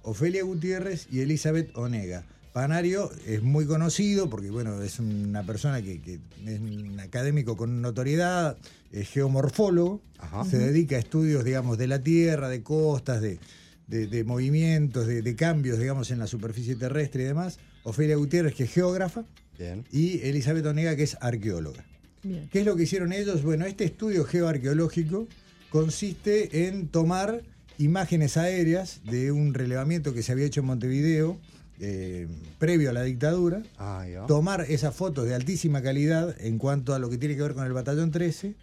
Ofelia 0.03 0.43
Gutiérrez 0.43 1.07
y 1.13 1.21
Elizabeth 1.21 1.71
Onega. 1.77 2.25
Panario 2.53 3.11
es 3.27 3.43
muy 3.43 3.67
conocido 3.67 4.29
porque, 4.31 4.51
bueno, 4.51 4.83
es 4.83 4.99
una 4.99 5.45
persona 5.45 5.81
que, 5.81 6.01
que 6.01 6.19
es 6.47 6.61
un 6.61 6.99
académico 7.01 7.57
con 7.57 7.81
notoriedad, 7.83 8.57
es 8.93 9.09
geomorfólogo, 9.11 10.01
Ajá. 10.19 10.45
se 10.45 10.59
dedica 10.59 10.97
a 10.97 10.99
estudios, 10.99 11.45
digamos, 11.45 11.79
de 11.79 11.87
la 11.87 12.01
Tierra, 12.03 12.49
de 12.49 12.63
costas, 12.63 13.21
de, 13.23 13.39
de- 13.87 14.07
de 14.09 14.25
movimientos, 14.25 15.07
de, 15.07 15.23
de 15.23 15.37
cambios, 15.37 15.79
digamos, 15.79 16.11
en 16.11 16.19
la 16.19 16.27
superficie 16.27 16.75
terrestre 16.77 17.23
y 17.23 17.27
demás. 17.27 17.59
Ofelia 17.85 18.17
Gutiérrez, 18.17 18.55
que 18.55 18.65
es 18.65 18.73
geógrafa, 18.73 19.25
Bien. 19.59 19.85
y 19.93 20.21
Elizabeth 20.27 20.67
Onega, 20.67 20.97
que 20.97 21.05
es 21.05 21.17
arqueóloga. 21.21 21.85
Bien. 22.23 22.49
¿Qué 22.51 22.61
es 22.61 22.67
lo 22.67 22.75
que 22.77 22.83
hicieron 22.85 23.13
ellos? 23.13 23.43
Bueno, 23.43 23.67
este 23.67 23.85
estudio 23.85 24.25
geoarqueológico 24.25 25.29
consiste 25.71 26.69
en 26.69 26.89
tomar 26.89 27.43
imágenes 27.79 28.37
aéreas 28.37 29.01
de 29.05 29.33
un 29.33 29.53
relevamiento 29.55 30.15
que 30.15 30.23
se 30.23 30.33
había 30.33 30.47
hecho 30.47 30.61
en 30.61 30.67
Montevideo 30.67 31.39
eh, 31.81 32.29
previo 32.59 32.91
a 32.91 32.93
la 32.93 33.03
dictadura, 33.03 33.63
Ah, 33.79 34.07
tomar 34.29 34.65
esas 34.69 34.95
fotos 34.95 35.27
de 35.27 35.35
altísima 35.35 35.83
calidad 35.83 36.35
en 36.41 36.59
cuanto 36.59 36.95
a 36.95 36.99
lo 37.01 37.11
que 37.11 37.19
tiene 37.19 37.35
que 37.35 37.43
ver 37.43 37.55
con 37.55 37.67
el 37.67 37.73
batallón 37.73 38.13
13 38.13 38.55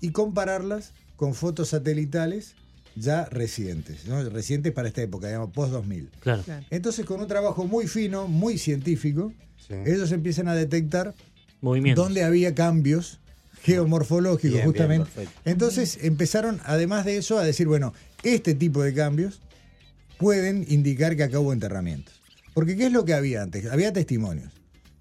y 0.00 0.10
compararlas 0.10 0.92
con 1.16 1.34
fotos 1.34 1.68
satelitales 1.68 2.54
ya 2.96 3.24
recientes, 3.26 4.06
¿no? 4.06 4.22
recientes 4.30 4.72
para 4.72 4.88
esta 4.88 5.02
época, 5.02 5.26
digamos, 5.28 5.50
post-2000. 5.50 6.08
Claro. 6.20 6.42
Claro. 6.42 6.64
Entonces, 6.70 7.04
con 7.04 7.20
un 7.20 7.26
trabajo 7.26 7.64
muy 7.66 7.86
fino, 7.88 8.28
muy 8.28 8.58
científico, 8.58 9.32
Sí. 9.66 9.74
ellos 9.86 10.12
empiezan 10.12 10.46
a 10.48 10.54
detectar 10.54 11.14
Movimiento. 11.60 12.02
donde 12.02 12.22
había 12.22 12.54
cambios 12.54 13.18
geomorfológicos 13.62 14.54
Bien, 14.56 14.66
justamente. 14.66 15.08
Entonces 15.46 15.98
empezaron, 16.02 16.60
además 16.64 17.04
de 17.06 17.16
eso, 17.16 17.38
a 17.38 17.44
decir, 17.44 17.66
bueno, 17.66 17.94
este 18.22 18.54
tipo 18.54 18.82
de 18.82 18.92
cambios 18.92 19.40
pueden 20.18 20.64
indicar 20.68 21.16
que 21.16 21.22
acá 21.24 21.40
hubo 21.40 21.52
enterramientos. 21.52 22.14
Porque 22.52 22.76
¿qué 22.76 22.86
es 22.86 22.92
lo 22.92 23.04
que 23.04 23.14
había 23.14 23.42
antes? 23.42 23.66
Había 23.66 23.92
testimonios. 23.92 24.52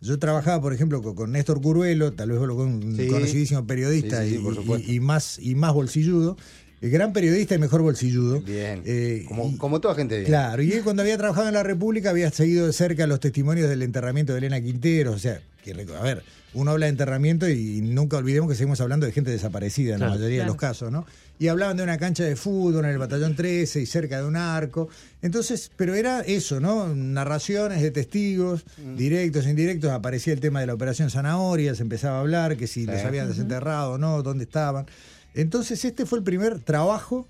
Yo 0.02 0.18
trabajaba, 0.20 0.62
por 0.62 0.74
ejemplo, 0.74 1.02
con, 1.02 1.16
con 1.16 1.32
Néstor 1.34 1.62
Curuelo, 1.62 2.14
tal 2.14 2.30
vez 2.32 2.40
con 2.40 2.50
un 2.60 2.96
Sí. 2.98 3.08
conocidísimo 3.08 3.66
periodista 3.68 4.24
Sí, 4.24 4.30
sí, 4.30 4.36
sí, 4.36 4.40
y- 4.40 4.44
por 4.44 4.54
y, 4.54 4.56
supuesto. 4.56 4.92
y 4.92 5.00
más, 5.00 5.40
y 5.40 5.56
más 5.56 5.74
bolsilludo. 5.74 6.38
El 6.84 6.90
gran 6.90 7.14
periodista 7.14 7.56
y 7.56 7.60
mejor 7.60 7.82
bolsilludo. 7.82 8.42
Bien. 8.42 8.82
Eh, 8.86 9.24
como, 9.30 9.50
y- 9.50 9.58
como 9.58 9.80
toda 9.80 9.96
gente 9.96 10.16
bien. 10.16 10.28
Claro, 10.28 10.62
y 10.62 10.74
él 10.74 10.84
cuando 10.84 11.02
había 11.02 11.18
trabajado 11.18 11.48
en 11.48 11.54
la 11.54 11.64
República 11.64 12.10
había 12.10 12.30
seguido 12.30 12.68
de 12.68 12.74
cerca 12.74 13.08
los 13.08 13.22
testimonios 13.22 13.70
del 13.70 13.82
enterramiento 13.84 14.34
de 14.34 14.40
Elena 14.40 14.60
Quintero, 14.62 15.14
o 15.14 15.18
sea, 15.18 15.40
que, 15.64 15.72
a 15.72 16.02
ver, 16.04 16.24
uno 16.54 16.72
habla 16.72 16.88
de 16.88 16.90
enterramiento 16.92 17.48
y 17.48 17.80
nunca 17.82 18.18
olvidemos 18.18 18.50
que 18.50 18.56
seguimos 18.56 18.82
hablando 18.82 19.06
de 19.06 19.14
gente 19.14 19.32
desaparecida 19.32 19.94
en 19.94 20.00
Claro. 20.00 20.12
la 20.12 20.18
mayoría 20.20 20.42
de 20.42 20.46
los 20.48 20.58
casos, 20.58 20.92
¿no? 20.92 21.06
Y 21.40 21.48
hablaban 21.48 21.78
de 21.78 21.84
una 21.84 21.98
cancha 21.98 22.26
de 22.26 22.36
fútbol 22.36 22.84
en 22.84 22.92
el 22.92 22.98
batallón 22.98 23.36
13 23.36 23.80
y 23.82 23.86
cerca 23.86 24.18
de 24.22 24.28
un 24.28 24.36
arco. 24.36 24.90
Entonces, 25.22 25.72
pero 25.78 25.96
era 25.96 26.20
eso, 26.20 26.60
¿no? 26.60 26.94
Narraciones 26.94 27.82
de 27.82 27.92
testigos, 27.92 28.66
Mm. 28.78 28.98
directos, 28.98 29.48
indirectos, 29.48 29.90
aparecía 29.92 30.34
el 30.34 30.42
tema 30.42 30.60
de 30.60 30.68
la 30.68 30.74
operación 30.74 31.10
Zanahoria, 31.10 31.76
se 31.76 31.82
empezaba 31.84 32.18
a 32.18 32.20
hablar 32.20 32.58
que 32.58 32.68
si 32.68 32.86
los 32.86 33.00
habían 33.06 33.30
desenterrado 33.30 33.94
o 33.94 33.98
no, 33.98 34.22
dónde 34.22 34.44
estaban. 34.44 34.86
Entonces, 35.34 35.84
este 35.86 36.06
fue 36.06 36.20
el 36.20 36.24
primer 36.24 36.60
trabajo 36.60 37.28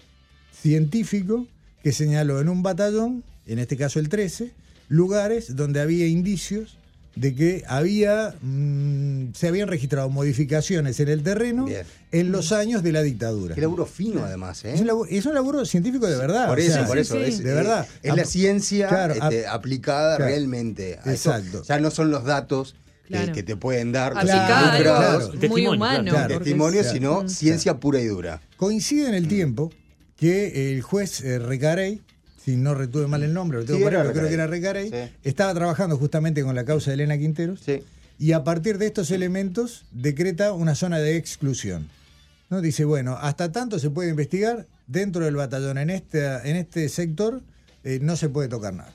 científico 0.62 1.48
que 1.84 1.92
señaló 1.92 2.40
en 2.40 2.50
un 2.50 2.64
batallón, 2.64 3.24
en 3.48 3.60
este 3.60 3.76
caso 3.78 4.00
el 4.00 4.10
13, 4.10 4.52
lugares 4.88 5.56
donde 5.56 5.82
había 5.82 6.08
indicios 6.08 6.78
de 7.16 7.36
que 7.36 7.64
había 7.68 8.34
mm, 8.42 9.34
se 9.36 9.48
habían 9.48 9.68
registrado 9.68 10.10
modificaciones 10.10 11.00
en 11.00 11.10
el 11.10 11.22
terreno 11.22 11.66
Bien. 11.66 11.86
en 12.12 12.32
los 12.32 12.52
años 12.52 12.82
de 12.82 12.92
la 12.92 13.04
dictadura. 13.04 13.54
Qué 13.54 13.62
laburo 13.62 13.86
fino, 13.86 14.24
además, 14.24 14.66
¿eh? 14.66 14.74
Es 14.74 14.82
un, 14.82 14.88
laburo, 14.88 15.10
es 15.12 15.26
un 15.28 15.34
laburo 15.36 15.64
científico 15.66 16.08
de 16.08 16.16
verdad. 16.18 16.48
Por 16.48 16.58
o 16.58 16.62
eso, 16.62 16.72
sea, 16.74 16.86
por 16.88 16.98
eso. 16.98 17.16
sí, 17.18 17.22
es, 17.24 17.38
sí. 17.38 17.44
de 17.44 17.52
eh, 17.52 17.56
verdad. 17.56 17.88
Es 18.02 18.16
la 18.16 18.26
ciencia 18.26 18.88
claro, 18.88 19.14
este, 19.14 19.46
ap- 19.46 19.54
aplicada 19.56 20.16
claro. 20.18 20.32
realmente. 20.32 20.96
a 21.04 21.12
eso. 21.14 21.32
Exacto. 21.36 21.64
Ya 21.64 21.80
no 21.80 21.92
son 21.92 22.10
los 22.10 22.24
datos 22.24 22.76
Claro. 23.08 23.34
que, 23.34 23.44
te 23.44 23.56
pueden 23.58 23.92
dar 23.92 24.14
los 24.16 24.24
Claro, 24.24 25.32
muy 25.50 25.68
humano. 25.68 26.10
claro. 26.12 26.42
sino 26.84 27.24
Mm. 27.24 27.30
ciencia 27.30 27.78
pura 27.80 28.00
y 28.00 28.06
dura. 28.08 28.42
Coincide 28.58 29.08
en 29.10 29.14
el 29.14 29.28
tiempo 29.28 29.72
que 30.16 30.72
el 30.74 30.82
juez 30.82 31.22
eh, 31.22 31.38
Recarey, 31.38 32.02
si 32.44 32.56
no 32.56 32.74
retuve 32.74 33.08
mal 33.08 33.22
el 33.24 33.34
nombre, 33.34 33.60
lo 33.60 33.66
tengo 33.66 33.80
Sí, 33.80 33.86
creo 33.86 34.14
que 34.14 34.34
era 34.34 34.48
Recarey. 34.48 34.88
Recarey, 34.88 35.10
Sí. 35.10 35.16
estaba 35.24 35.54
trabajando 35.54 35.98
justamente 35.98 36.44
con 36.44 36.56
la 36.56 36.64
causa 36.66 36.92
de 36.92 36.96
Elena 36.96 37.18
Quinteros 37.18 37.60
Sí. 37.60 37.84
y 38.20 38.32
a 38.32 38.44
partir 38.44 38.78
de 38.78 38.86
estos 38.88 39.12
elementos 39.12 39.86
decreta 39.92 40.54
una 40.54 40.74
zona 40.76 41.00
de 41.00 41.18
exclusión. 41.18 41.90
¿no? 42.50 42.62
Dice, 42.62 42.86
bueno, 42.86 43.18
hasta 43.20 43.52
tanto 43.52 43.80
se 43.80 43.90
puede 43.90 44.12
investigar 44.12 44.66
dentro 44.88 45.26
del 45.26 45.36
batallón, 45.36 45.78
en 45.78 45.90
este, 45.90 46.24
en 46.50 46.56
este 46.56 46.88
sector 46.90 47.42
eh, 47.84 48.00
no 48.02 48.16
se 48.16 48.30
puede 48.30 48.48
tocar 48.48 48.74
nada. 48.74 48.94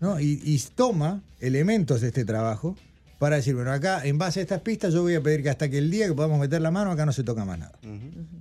¿no? 0.00 0.18
Y, 0.20 0.40
y 0.44 0.58
toma 0.74 1.20
elementos 1.40 2.00
de 2.00 2.08
este 2.08 2.24
trabajo 2.24 2.76
para 3.18 3.36
decir, 3.36 3.54
bueno, 3.54 3.72
acá 3.72 4.04
en 4.04 4.16
base 4.16 4.40
a 4.40 4.42
estas 4.42 4.60
pistas 4.60 4.94
yo 4.94 5.02
voy 5.02 5.14
a 5.14 5.20
pedir 5.20 5.42
que 5.42 5.50
hasta 5.50 5.68
que 5.68 5.78
el 5.78 5.90
día 5.90 6.06
que 6.06 6.14
podamos 6.14 6.38
meter 6.38 6.60
la 6.60 6.70
mano 6.70 6.92
acá 6.92 7.04
no 7.04 7.12
se 7.12 7.24
toca 7.24 7.44
más 7.44 7.58
nada. 7.58 7.78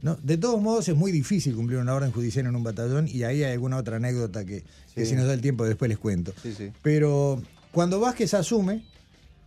¿no? 0.02 0.16
De 0.22 0.38
todos 0.38 0.62
modos 0.62 0.88
es 0.88 0.96
muy 0.96 1.12
difícil 1.12 1.56
cumplir 1.56 1.80
una 1.80 1.96
orden 1.96 2.12
judicial 2.12 2.46
en 2.46 2.56
un 2.56 2.64
batallón 2.64 3.08
y 3.08 3.24
ahí 3.24 3.44
hay 3.44 3.54
alguna 3.54 3.78
otra 3.78 3.98
anécdota 3.98 4.46
que, 4.46 4.64
si 4.96 5.16
nos 5.16 5.26
da 5.26 5.34
el 5.34 5.42
tiempo 5.42 5.66
después 5.66 5.90
les 5.90 5.98
cuento. 5.98 6.34
Sí, 6.44 6.54
sí. 6.56 6.72
Pero 6.84 7.42
cuando 7.72 8.00
Vázquez 8.00 8.36
asume, 8.36 8.84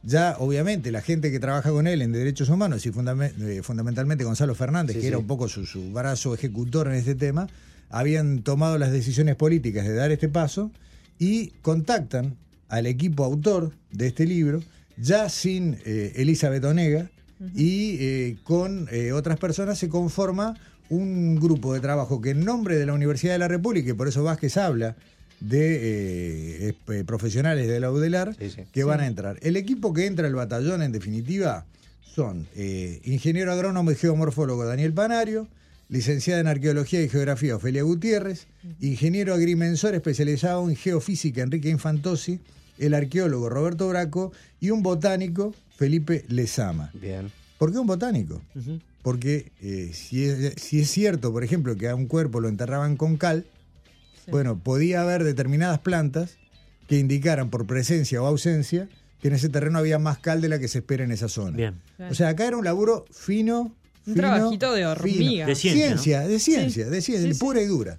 ya 0.03 0.37
obviamente 0.39 0.91
la 0.91 1.01
gente 1.01 1.31
que 1.31 1.39
trabaja 1.39 1.71
con 1.71 1.87
él 1.87 2.03
en 2.03 2.11
derechos 2.11 2.49
humanos 2.49 2.85
y 2.85 2.89
eh, 2.89 3.63
fundamentalmente 3.63 4.25
Gonzalo 4.25 4.55
Fernández, 4.55 4.99
que 4.99 5.07
era 5.07 5.19
un 5.19 5.27
poco 5.27 5.49
su, 5.49 5.65
su 5.65 5.93
brazo 5.93 6.35
ejecutor 6.35 6.89
en 6.89 6.95
este 6.95 7.15
tema, 7.15 7.47
habían 7.89 8.43
tomado 8.43 8.79
las 8.79 8.91
decisiones 8.91 9.37
políticas 9.37 9.87
de 9.87 9.95
dar 9.95 10.11
este 10.11 10.29
paso 10.29 10.73
y 11.19 11.51
contactan 11.63 12.37
al 12.69 12.87
equipo 12.87 13.25
autor 13.25 13.73
de 13.91 14.07
este 14.07 14.27
libro, 14.27 14.63
ya 15.00 15.28
sin 15.28 15.76
eh, 15.85 16.12
Elizabeth 16.16 16.64
Onega, 16.64 17.11
y 17.54 17.97
eh, 18.00 18.37
con 18.45 18.87
eh, 18.92 19.12
otras 19.12 19.38
personas 19.38 19.78
se 19.78 19.88
conforma 19.88 20.59
un 20.90 21.37
grupo 21.37 21.73
de 21.73 21.80
trabajo 21.80 22.21
que 22.21 22.30
en 22.30 22.45
nombre 22.45 22.76
de 22.76 22.85
la 22.85 22.92
Universidad 22.92 23.33
de 23.33 23.38
la 23.38 23.49
República, 23.49 23.90
y 23.90 23.95
por 23.95 24.09
eso 24.09 24.23
Vázquez 24.23 24.57
habla 24.59 24.97
de 25.40 26.69
eh, 26.69 26.75
eh, 26.88 27.04
profesionales 27.07 27.66
de 27.66 27.80
la 27.80 27.90
UDELAR, 27.90 28.37
Sí, 28.38 28.50
sí. 28.50 28.62
que 28.73 28.85
van 28.85 29.00
a 29.00 29.07
entrar. 29.07 29.38
El 29.40 29.57
equipo 29.57 29.95
que 29.95 30.04
entra 30.07 30.26
al 30.26 30.35
batallón, 30.35 30.83
en 30.83 30.92
definitiva, 30.92 31.64
son 32.02 32.47
eh, 32.57 33.00
ingeniero 33.04 33.52
agrónomo 33.52 33.90
y 33.90 33.95
geomorfólogo 33.95 34.66
Daniel 34.66 34.92
Panario, 34.92 35.49
licenciada 35.88 36.40
en 36.40 36.47
arqueología 36.47 37.00
y 37.02 37.09
geografía 37.09 37.57
Ofelia 37.57 37.83
Gutiérrez, 37.85 38.47
ingeniero 38.80 39.33
agrimensor 39.33 39.95
especializado 39.95 40.69
en 40.69 40.76
geofísica 40.76 41.40
Enrique 41.42 41.71
Infantosi, 41.71 42.38
el 42.81 42.95
arqueólogo 42.95 43.49
Roberto 43.49 43.89
Braco 43.89 44.33
y 44.61 44.71
un 44.71 44.83
botánico 44.83 45.55
Felipe 45.77 46.25
Lezama. 46.29 46.91
Bien. 46.95 47.31
¿Por 47.59 47.73
qué 47.73 47.79
un 47.79 47.87
botánico? 47.87 48.41
Porque 49.03 49.53
eh, 49.63 49.91
si, 49.95 50.25
es, 50.25 50.55
si 50.61 50.81
es 50.81 50.91
cierto, 50.91 51.33
por 51.33 51.45
ejemplo, 51.45 51.77
que 51.77 51.89
a 51.89 51.95
un 51.95 52.07
cuerpo 52.07 52.41
lo 52.41 52.49
enterraban 52.49 52.97
con 52.97 53.17
cal, 53.17 53.47
Sí. 54.25 54.31
bueno, 54.33 54.59
podía 54.59 55.01
haber 55.01 55.25
determinadas 55.25 55.79
plantas 55.79 56.37
que 56.89 56.99
indicaran 56.99 57.49
por 57.49 57.67
presencia 57.67 58.21
o 58.23 58.27
ausencia 58.27 58.87
que 59.23 59.29
en 59.29 59.35
ese 59.35 59.49
terreno 59.49 59.79
había 59.79 59.99
más 59.99 60.19
cal 60.19 60.43
de 60.43 60.49
la 60.51 60.59
que 60.59 60.69
se 60.69 60.79
espera 60.81 61.05
en 61.05 61.11
esa 61.13 61.29
zona. 61.29 61.57
Bien. 61.57 61.81
O 62.11 62.15
sea, 62.15 62.29
acá 62.29 62.47
era 62.47 62.57
un 62.59 62.65
laburo 62.65 63.07
fino. 63.11 63.75
Un 64.07 64.15
fino, 64.15 64.17
trabajito 64.17 64.73
de 64.73 64.81
fino. 64.81 64.91
hormiga. 64.91 65.47
De 65.47 65.55
ciencia, 65.55 66.23
¿no? 66.23 66.29
de 66.29 66.39
ciencia, 66.39 66.89
de 66.91 67.01
ciencia, 67.01 67.29
Sí, 67.29 67.35
sí. 67.35 67.41
pura 67.41 67.63
y 67.63 67.67
dura. 67.67 67.99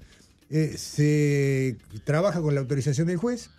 Eh, 0.52 0.76
se 0.78 1.78
trabaja 2.04 2.40
con 2.42 2.54
la 2.54 2.62
autorización 2.62 3.08
del 3.08 3.18
juez, 3.18 3.50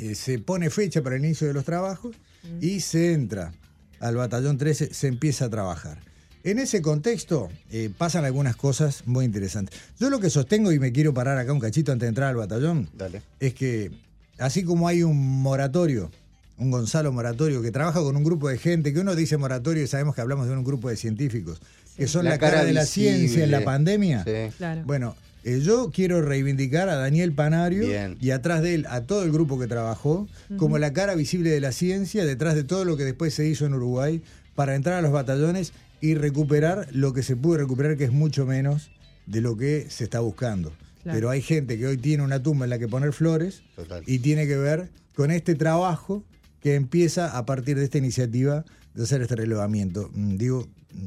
eh, 0.00 0.14
se 0.14 0.38
pone 0.38 0.70
fecha 0.70 1.02
para 1.02 1.16
el 1.16 1.24
inicio 1.24 1.46
de 1.46 1.52
los 1.54 1.64
trabajos 1.64 2.16
Mm. 2.42 2.64
y 2.64 2.80
se 2.80 3.12
entra 3.12 3.52
al 4.00 4.16
batallón 4.16 4.56
13, 4.56 4.94
se 4.94 5.08
empieza 5.08 5.44
a 5.44 5.50
trabajar. 5.50 5.98
En 6.42 6.58
ese 6.58 6.80
contexto 6.80 7.50
eh, 7.70 7.90
pasan 7.98 8.24
algunas 8.24 8.56
cosas 8.56 9.02
muy 9.06 9.26
interesantes. 9.26 9.78
Yo 9.98 10.08
lo 10.08 10.20
que 10.20 10.30
sostengo, 10.30 10.72
y 10.72 10.78
me 10.78 10.90
quiero 10.90 11.12
parar 11.12 11.36
acá 11.36 11.52
un 11.52 11.60
cachito 11.60 11.92
antes 11.92 12.06
de 12.06 12.08
entrar 12.08 12.30
al 12.30 12.36
batallón, 12.36 12.88
Dale. 12.96 13.20
es 13.40 13.52
que 13.52 13.90
así 14.38 14.64
como 14.64 14.88
hay 14.88 15.02
un 15.02 15.42
moratorio, 15.42 16.10
un 16.56 16.70
Gonzalo 16.70 17.12
Moratorio, 17.12 17.60
que 17.60 17.70
trabaja 17.72 18.00
con 18.00 18.16
un 18.16 18.24
grupo 18.24 18.48
de 18.48 18.56
gente, 18.56 18.94
que 18.94 19.00
uno 19.00 19.14
dice 19.14 19.36
moratorio 19.36 19.82
y 19.82 19.86
sabemos 19.86 20.14
que 20.14 20.22
hablamos 20.22 20.46
de 20.46 20.54
un 20.54 20.64
grupo 20.64 20.88
de 20.88 20.96
científicos, 20.96 21.60
que 21.96 22.06
son 22.06 22.24
la, 22.24 22.38
cara, 22.38 22.64
de 22.64 22.72
la 22.72 22.82
visible. 22.84 23.18
ciencia 23.18 23.44
en 23.44 23.50
la 23.50 23.64
pandemia. 23.64 24.24
Sí. 24.24 24.54
Claro. 24.56 24.82
Bueno, 24.86 25.14
eh, 25.44 25.60
yo 25.62 25.90
quiero 25.92 26.20
reivindicar 26.22 26.88
a 26.88 26.96
Daniel 26.96 27.32
Panario 27.32 27.86
Bien. 27.86 28.16
y 28.20 28.30
atrás 28.30 28.62
de 28.62 28.74
él 28.74 28.86
a 28.88 29.02
todo 29.02 29.22
el 29.22 29.32
grupo 29.32 29.58
que 29.58 29.66
trabajó 29.66 30.28
como 30.56 30.78
la 30.78 30.92
cara 30.92 31.14
visible 31.14 31.50
de 31.50 31.60
la 31.60 31.72
ciencia 31.72 32.24
detrás 32.24 32.54
de 32.54 32.64
todo 32.64 32.84
lo 32.84 32.96
que 32.96 33.04
después 33.04 33.32
se 33.34 33.48
hizo 33.48 33.66
en 33.66 33.74
Uruguay 33.74 34.22
para 34.54 34.74
entrar 34.74 34.96
a 34.96 35.02
los 35.02 35.12
batallones 35.12 35.72
y 36.00 36.14
recuperar 36.14 36.88
lo 36.92 37.12
que 37.12 37.22
se 37.22 37.36
pudo 37.36 37.58
recuperar, 37.58 37.96
que 37.96 38.04
es 38.04 38.12
mucho 38.12 38.46
menos 38.46 38.90
de 39.26 39.40
lo 39.40 39.56
que 39.56 39.86
se 39.88 40.04
está 40.04 40.20
buscando. 40.20 40.72
Claro. 41.02 41.16
Pero 41.16 41.30
hay 41.30 41.40
gente 41.42 41.78
que 41.78 41.86
hoy 41.86 41.96
tiene 41.96 42.22
una 42.22 42.42
tumba 42.42 42.66
en 42.66 42.70
la 42.70 42.78
que 42.78 42.88
poner 42.88 43.12
flores 43.12 43.62
Total. 43.76 44.02
y 44.06 44.18
tiene 44.18 44.46
que 44.46 44.56
ver 44.56 44.90
con 45.14 45.30
este 45.30 45.54
trabajo 45.54 46.22
que 46.60 46.74
empieza 46.74 47.36
a 47.38 47.46
partir 47.46 47.78
de 47.78 47.84
esta 47.84 47.98
iniciativa 47.98 48.64
de 48.94 49.02
hacer 49.02 49.22
este 49.22 49.36
relevamiento. 49.36 50.10
Mm, 50.14 50.36
Digo, 50.36 50.68
mm, 50.92 51.06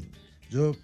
yo... 0.50 0.76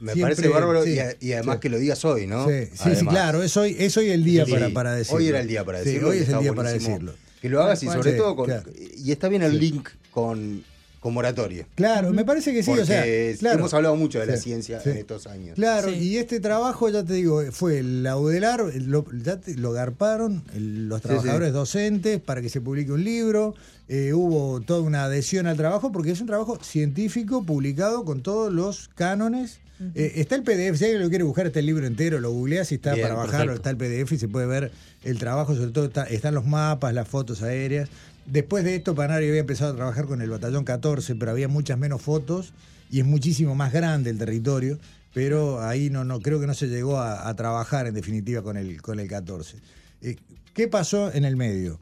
Me 0.00 0.12
siempre- 0.12 0.22
parece 0.36 0.48
bárbaro 0.48 0.84
sí, 0.84 0.90
y, 0.94 0.98
a- 0.98 1.16
y 1.20 1.32
además 1.32 1.56
sí. 1.56 1.60
que 1.60 1.68
lo 1.70 1.78
digas 1.78 2.04
hoy, 2.04 2.26
¿no? 2.26 2.46
Sí, 2.48 2.68
sí, 2.74 2.90
sí, 2.96 3.06
claro, 3.06 3.42
es 3.42 3.56
hoy, 3.56 3.76
es 3.78 3.96
hoy 3.96 4.10
el 4.10 4.24
día 4.24 4.46
para, 4.46 4.70
para 4.70 4.94
decirlo. 4.94 5.18
Hoy 5.18 5.28
era 5.28 5.40
el 5.40 5.48
día 5.48 5.64
para 5.64 5.78
decirlo. 5.80 6.08
hoy 6.08 6.18
es 6.18 6.28
el 6.28 6.38
día 6.40 6.52
para 6.52 6.72
decirlo. 6.72 7.14
Que 7.40 7.48
lo 7.48 7.62
hagas 7.62 7.82
y 7.82 7.86
sobre 7.86 8.12
todo 8.12 8.30
Sí, 8.30 8.36
con. 8.36 8.44
claro. 8.46 8.70
Y 9.04 9.12
está 9.12 9.28
bien 9.28 9.42
el 9.42 9.58
link 9.58 9.88
con, 10.10 10.64
con 11.06 11.14
moratorio. 11.14 11.66
Claro, 11.76 12.10
me 12.12 12.24
parece 12.24 12.52
que 12.52 12.64
sí, 12.64 12.66
porque 12.66 12.82
o 12.82 12.86
sea, 12.86 13.04
claro. 13.38 13.60
hemos 13.60 13.72
hablado 13.74 13.94
mucho 13.94 14.18
de 14.18 14.26
la 14.26 14.36
Sí, 14.36 14.42
ciencia 14.42 14.80
sí. 14.80 14.90
en 14.90 14.96
estos 14.96 15.28
años. 15.28 15.54
Claro, 15.54 15.88
Sí. 15.88 15.94
y 15.98 16.16
este 16.16 16.40
trabajo, 16.40 16.88
ya 16.88 17.04
te 17.04 17.14
digo, 17.14 17.42
fue 17.52 17.80
la 17.84 18.16
UDELAR, 18.16 18.72
lo, 18.82 19.04
ya 19.22 19.36
te- 19.40 19.54
lo 19.54 19.70
garparon 19.70 20.42
el- 20.52 20.88
los 20.88 21.00
Sí, 21.00 21.06
trabajadores 21.06 21.48
sí. 21.50 21.54
docentes 21.54 22.20
para 22.20 22.42
que 22.42 22.48
se 22.48 22.60
publique 22.60 22.90
un 22.90 23.04
libro, 23.04 23.54
eh, 23.88 24.14
hubo 24.14 24.60
toda 24.62 24.80
una 24.80 25.04
adhesión 25.04 25.46
al 25.46 25.56
trabajo 25.56 25.92
porque 25.92 26.10
es 26.10 26.20
un 26.20 26.26
trabajo 26.26 26.58
científico 26.60 27.44
publicado 27.44 28.04
con 28.04 28.20
todos 28.22 28.52
los 28.52 28.88
cánones. 28.96 29.60
Eh, 29.94 30.14
está 30.16 30.34
el 30.34 30.42
PDF, 30.42 30.76
si 30.78 30.84
alguien 30.86 31.02
lo 31.02 31.08
quiere 31.10 31.22
buscar, 31.22 31.46
está 31.46 31.60
el 31.60 31.66
libro 31.66 31.86
entero, 31.86 32.18
lo 32.18 32.32
googleas 32.32 32.72
y 32.72 32.76
está 32.76 32.94
Bien, 32.94 33.04
para 33.08 33.14
bajarlo, 33.14 33.52
perfecto. 33.52 33.54
está 33.56 33.70
el 33.70 33.76
PDF 33.76 34.12
y 34.14 34.18
se 34.18 34.26
puede 34.26 34.46
ver 34.46 34.72
el 35.04 35.18
trabajo, 35.18 35.54
sobre 35.54 35.70
todo 35.70 35.84
está- 35.84 36.04
están 36.04 36.34
los 36.34 36.46
mapas, 36.46 36.92
las 36.94 37.06
fotos 37.06 37.42
aéreas. 37.42 37.88
Después 38.26 38.64
de 38.64 38.76
esto, 38.76 38.94
Panario 38.94 39.28
había 39.28 39.40
empezado 39.40 39.72
a 39.72 39.76
trabajar 39.76 40.06
con 40.06 40.20
el 40.20 40.30
batallón 40.30 40.64
14, 40.64 41.14
pero 41.14 41.30
había 41.30 41.48
muchas 41.48 41.78
menos 41.78 42.02
fotos 42.02 42.52
y 42.90 43.00
es 43.00 43.06
muchísimo 43.06 43.54
más 43.54 43.72
grande 43.72 44.10
el 44.10 44.18
territorio, 44.18 44.78
pero 45.14 45.62
ahí 45.62 45.90
no, 45.90 46.04
no 46.04 46.20
creo 46.20 46.40
que 46.40 46.46
no 46.46 46.54
se 46.54 46.66
llegó 46.68 46.98
a, 46.98 47.28
a 47.28 47.34
trabajar 47.36 47.86
en 47.86 47.94
definitiva 47.94 48.42
con 48.42 48.56
el, 48.56 48.82
con 48.82 49.00
el 49.00 49.08
14. 49.08 49.58
Eh, 50.02 50.16
¿Qué 50.54 50.68
pasó 50.68 51.12
en 51.12 51.24
el 51.24 51.36
medio? 51.36 51.78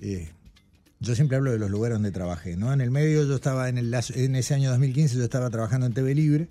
Eh, 0.00 0.28
yo 1.00 1.14
siempre 1.14 1.36
hablo 1.36 1.52
de 1.52 1.58
los 1.58 1.70
lugares 1.70 1.94
donde 1.96 2.10
trabajé, 2.10 2.56
¿no? 2.56 2.72
En 2.72 2.80
el 2.80 2.90
medio 2.90 3.24
yo 3.24 3.34
estaba 3.34 3.68
en, 3.68 3.78
el, 3.78 3.94
en 3.94 4.36
ese 4.36 4.54
año 4.54 4.70
2015, 4.70 5.16
yo 5.16 5.24
estaba 5.24 5.48
trabajando 5.50 5.86
en 5.86 5.94
TV 5.94 6.14
Libre, 6.14 6.48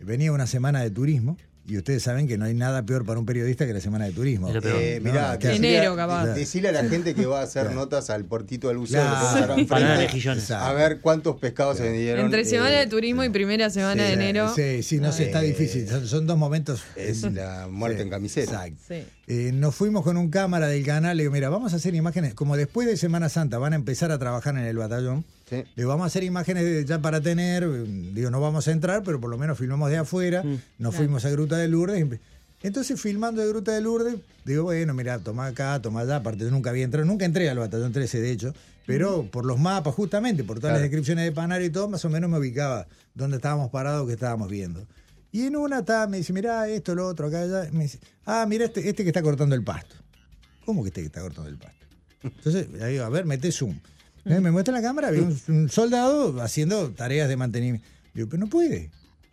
venía 0.00 0.32
una 0.32 0.46
semana 0.46 0.82
de 0.82 0.90
turismo, 0.90 1.36
y 1.68 1.76
ustedes 1.76 2.02
saben 2.02 2.26
que 2.26 2.38
no 2.38 2.46
hay 2.46 2.54
nada 2.54 2.82
peor 2.84 3.04
para 3.04 3.20
un 3.20 3.26
periodista 3.26 3.66
que 3.66 3.72
la 3.74 3.80
semana 3.80 4.06
de 4.06 4.12
turismo. 4.12 4.48
Eh, 4.50 5.00
No, 5.02 5.10
mirá, 5.10 5.38
claro. 5.38 5.38
decile 5.38 5.68
a- 5.68 5.78
Enero, 5.80 5.96
capaz. 5.96 6.26
de- 6.26 6.34
decile 6.34 6.68
a 6.68 6.72
la 6.72 6.84
gente 6.88 7.14
que 7.14 7.26
va 7.26 7.40
a 7.40 7.42
hacer 7.44 7.62
Claro. 7.66 7.76
notas 7.80 8.08
al 8.10 8.24
portito 8.24 8.68
del 8.68 8.78
buceo. 8.78 9.02
Claro. 9.02 9.56
Exacto. 9.58 10.54
A 10.56 10.72
ver 10.72 11.00
cuántos 11.00 11.36
pescados 11.36 11.76
se 11.76 11.84
vendieron. 11.84 12.24
Entre 12.24 12.40
eh, 12.40 12.44
semana 12.44 12.78
de 12.78 12.86
turismo 12.86 13.24
y 13.24 13.28
primera 13.28 13.70
semana 13.70 14.02
sí, 14.02 14.08
de 14.08 14.12
enero. 14.14 14.52
Sí, 14.54 14.82
sí, 14.82 14.98
no 14.98 15.12
sé, 15.12 15.24
está 15.26 15.42
Eh, 15.42 15.48
difícil. 15.48 15.88
Son, 15.88 16.06
son 16.06 16.26
dos 16.26 16.38
momentos. 16.38 16.82
Es 16.96 17.22
la 17.22 17.68
muerte 17.70 17.98
Sí, 17.98 18.02
en 18.04 18.10
camiseta. 18.10 18.66
Exacto. 18.66 18.82
Sí. 18.88 19.04
Eh, 19.26 19.50
nos 19.52 19.74
fuimos 19.74 20.04
con 20.04 20.16
un 20.16 20.30
cámara 20.30 20.68
del 20.68 20.84
canal, 20.84 21.16
le 21.16 21.24
digo, 21.24 21.32
mira, 21.32 21.48
vamos 21.50 21.72
a 21.72 21.76
hacer 21.76 21.94
imágenes, 21.94 22.34
como 22.34 22.56
después 22.56 22.86
de 22.88 22.96
Semana 22.96 23.28
Santa 23.28 23.58
van 23.58 23.72
a 23.74 23.76
empezar 23.76 24.10
a 24.10 24.18
trabajar 24.18 24.56
en 24.56 24.64
el 24.64 24.76
batallón, 24.76 25.24
Sí. 25.48 25.56
le 25.56 25.66
digo, 25.76 25.88
vamos 25.88 26.04
a 26.04 26.06
hacer 26.08 26.24
imágenes 26.24 26.64
de- 26.64 26.84
ya 26.84 27.00
para 27.00 27.20
tener, 27.20 27.62
eh, 27.64 27.84
digo, 28.12 28.30
no 28.30 28.40
vamos 28.40 28.68
a 28.68 28.72
entrar, 28.72 29.02
pero 29.02 29.20
por 29.20 29.30
lo 29.30 29.38
menos 29.38 29.56
filmamos 29.58 29.90
de 29.90 29.96
afuera, 29.96 30.42
nos 30.42 30.60
Claro. 30.78 30.92
fuimos 30.92 31.24
a 31.24 31.30
Gruta 31.30 31.56
de 31.56 31.68
Lourdes. 31.68 32.06
Entonces, 32.62 33.00
filmando 33.00 33.40
de 33.40 33.48
Gruta 33.48 33.72
de 33.72 33.80
Lourdes, 33.80 34.16
digo, 34.44 34.64
bueno, 34.64 34.92
mira, 34.92 35.18
toma 35.20 35.46
acá, 35.46 35.80
toma 35.80 36.00
allá, 36.00 36.16
aparte 36.16 36.44
yo 36.44 36.50
nunca 36.50 36.70
había 36.70 36.84
entrado, 36.84 37.06
nunca 37.06 37.24
entré 37.24 37.48
al 37.48 37.58
batallón 37.58 37.92
13, 37.92 38.20
de 38.20 38.30
hecho, 38.32 38.52
pero 38.84 39.24
por 39.30 39.44
los 39.46 39.58
mapas, 39.60 39.94
justamente, 39.94 40.42
por 40.44 40.58
todas 40.58 40.72
las 40.74 40.82
descripciones 40.82 41.24
de 41.24 41.32
Panario 41.32 41.66
y 41.66 41.70
todo, 41.70 41.88
más 41.88 42.04
o 42.04 42.10
menos 42.10 42.28
me 42.28 42.38
ubicaba 42.38 42.86
dónde 43.14 43.36
estábamos 43.36 43.70
parados, 43.70 44.06
qué 44.06 44.14
estábamos 44.14 44.48
viendo. 44.50 44.86
Y 45.30 45.42
en 45.46 45.56
una 45.56 45.80
estaba, 45.80 46.06
me 46.08 46.16
dice, 46.16 46.32
mirá 46.32 46.66
esto, 46.68 46.94
lo 46.94 47.06
otro, 47.06 47.26
acá, 47.28 47.42
allá. 47.42 47.68
Me 47.70 47.82
dice, 47.84 48.00
ah, 48.24 48.44
mira 48.48 48.64
este, 48.64 48.88
este 48.88 49.02
que 49.04 49.10
está 49.10 49.22
cortando 49.22 49.54
el 49.54 49.62
pasto. 49.62 49.94
¿Cómo 50.64 50.82
que 50.82 50.88
este 50.88 51.00
que 51.02 51.06
está 51.08 51.20
cortando 51.20 51.50
el 51.50 51.58
pasto? 51.58 51.86
Entonces, 52.22 52.66
ahí 52.82 52.94
digo, 52.94 53.04
a 53.04 53.08
ver, 53.10 53.24
mete 53.26 53.52
zoom. 53.52 53.78
Eh, 54.24 54.40
Me 54.40 54.50
muestra 54.50 54.72
la 54.74 54.82
cámara, 54.82 55.08
había 55.08 55.22
un, 55.22 55.38
un 55.48 55.68
soldado 55.68 56.40
haciendo 56.42 56.90
tareas 56.90 57.28
de 57.28 57.36
mantenimiento. 57.36 57.86
Digo, 58.14 58.28
pero 58.28 58.40
no 58.40 58.48
puede. 58.48 58.90